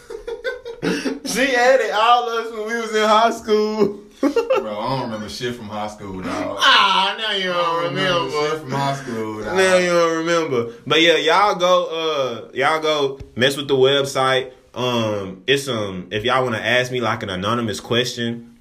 she 1.34 1.54
added 1.56 1.90
all 1.92 2.28
of 2.28 2.46
us 2.46 2.52
when 2.52 2.66
we 2.66 2.80
was 2.80 2.94
in 2.94 3.08
high 3.08 3.30
school. 3.30 3.98
Bro, 4.20 4.30
I 4.78 4.88
don't 4.90 5.02
remember 5.02 5.28
shit 5.28 5.56
from 5.56 5.68
high 5.68 5.88
school, 5.88 6.22
dog. 6.22 6.56
ah, 6.60 7.16
now 7.18 7.32
you 7.32 7.50
I 7.50 7.54
don't 7.54 7.82
don't 7.82 7.94
remember 7.94 8.30
shit 8.30 8.60
from 8.60 8.70
high 8.70 8.94
school, 8.94 9.42
dog. 9.42 9.56
Now 9.56 9.76
you 9.76 9.86
don't 9.88 10.18
remember. 10.18 10.72
But 10.86 11.00
yeah, 11.00 11.16
y'all 11.16 11.56
go 11.56 11.86
uh 11.86 12.50
y'all 12.54 12.80
go 12.80 13.18
mess 13.34 13.56
with 13.56 13.66
the 13.68 13.74
website. 13.74 14.52
Um 14.74 15.42
it's 15.46 15.66
um 15.68 16.06
if 16.12 16.24
y'all 16.24 16.44
wanna 16.44 16.58
ask 16.58 16.92
me 16.92 17.00
like 17.00 17.22
an 17.24 17.30
anonymous 17.30 17.80
question, 17.80 18.58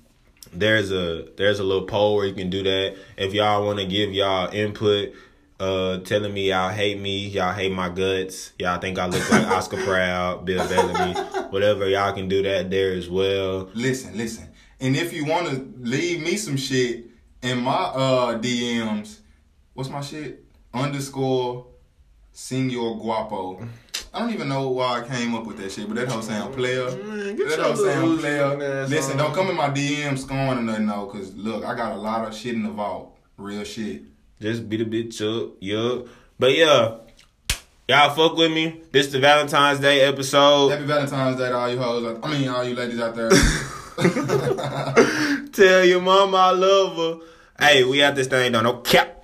there's 0.52 0.92
a 0.92 1.28
there's 1.38 1.60
a 1.60 1.64
little 1.64 1.86
poll 1.86 2.16
where 2.16 2.26
you 2.26 2.34
can 2.34 2.50
do 2.50 2.64
that. 2.64 2.96
If 3.18 3.34
y'all 3.34 3.64
wanna 3.66 3.86
give 3.86 4.14
y'all 4.14 4.52
input, 4.52 5.14
uh 5.62 6.00
telling 6.00 6.34
me 6.34 6.50
y'all 6.50 6.70
hate 6.70 7.00
me, 7.00 7.28
y'all 7.28 7.54
hate 7.54 7.72
my 7.72 7.90
guts, 7.90 8.52
y'all 8.60 8.80
think 8.80 8.98
I 8.98 9.06
look 9.06 9.30
like 9.30 9.48
Oscar 9.48 9.78
Proud, 9.86 10.44
Bill 10.46 10.68
Bellamy, 10.68 11.14
whatever, 11.52 11.88
y'all 11.88 12.14
can 12.14 12.28
do 12.28 12.42
that 12.44 12.70
there 12.70 12.94
as 12.94 13.10
well. 13.10 13.70
Listen, 13.74 14.18
listen. 14.18 14.50
And 14.80 14.96
if 14.96 15.14
you 15.14 15.26
want 15.26 15.48
to 15.50 15.72
leave 15.80 16.22
me 16.22 16.36
some 16.38 16.58
shit 16.58 17.06
in 17.44 17.60
my 17.60 17.72
uh 17.72 18.40
DMs, 18.40 19.20
what's 19.74 19.90
my 19.90 20.02
shit? 20.02 20.44
Underscore 20.74 21.68
Senor 22.32 22.98
Guapo. 22.98 23.68
I 24.14 24.20
don't 24.20 24.34
even 24.34 24.50
know 24.50 24.70
why 24.70 25.02
I 25.02 25.08
came 25.08 25.36
up 25.36 25.46
with 25.46 25.58
that 25.58 25.72
shit, 25.72 25.88
but 25.88 25.96
that 25.96 26.10
whole 26.10 26.22
sound 26.22 26.54
player. 26.54 26.86
Man, 26.86 27.38
That 27.38 27.38
your 27.38 27.64
whole 27.64 27.76
sound 27.76 28.20
player. 28.20 28.88
Listen, 28.88 29.18
don't 29.18 29.34
come 29.34 29.50
in 29.50 29.56
my 29.56 29.70
DMs 29.70 30.20
scoring 30.20 30.58
or 30.58 30.62
nothing, 30.62 30.88
though, 30.88 31.06
because 31.06 31.34
look, 31.36 31.64
I 31.64 31.76
got 31.76 31.94
a 31.94 31.96
lot 31.96 32.28
of 32.28 32.36
shit 32.36 32.56
in 32.56 32.64
the 32.64 32.72
vault. 32.72 33.18
Real 33.38 33.64
shit. 33.64 34.04
Just 34.42 34.68
beat 34.68 34.82
a 34.82 34.86
bitch 34.86 35.22
up, 35.22 35.52
yup. 35.60 36.08
But 36.40 36.56
yeah, 36.56 36.96
y'all 37.88 38.10
fuck 38.16 38.36
with 38.36 38.52
me. 38.52 38.82
This 38.92 39.12
the 39.12 39.20
Valentine's 39.20 39.80
Day 39.80 40.02
episode. 40.02 40.70
Happy 40.70 40.86
Valentine's 40.86 41.38
Day 41.38 41.50
to 41.50 41.56
all 41.56 41.70
you 41.70 41.78
hoes. 41.78 42.20
I 42.24 42.32
mean, 42.32 42.50
all 42.50 42.64
you 42.64 42.74
ladies 42.74 43.00
out 43.00 43.14
there. 43.16 43.30
Tell 45.52 45.86
your 45.86 46.02
mama 46.02 46.38
I 46.38 46.52
love 46.54 46.98
her. 46.98 47.26
Hey, 47.60 47.84
we 47.84 48.02
out 48.02 48.16
this 48.16 48.26
thing, 48.26 48.52
don't 48.52 48.64
no 48.64 48.78
cap. 48.78 49.21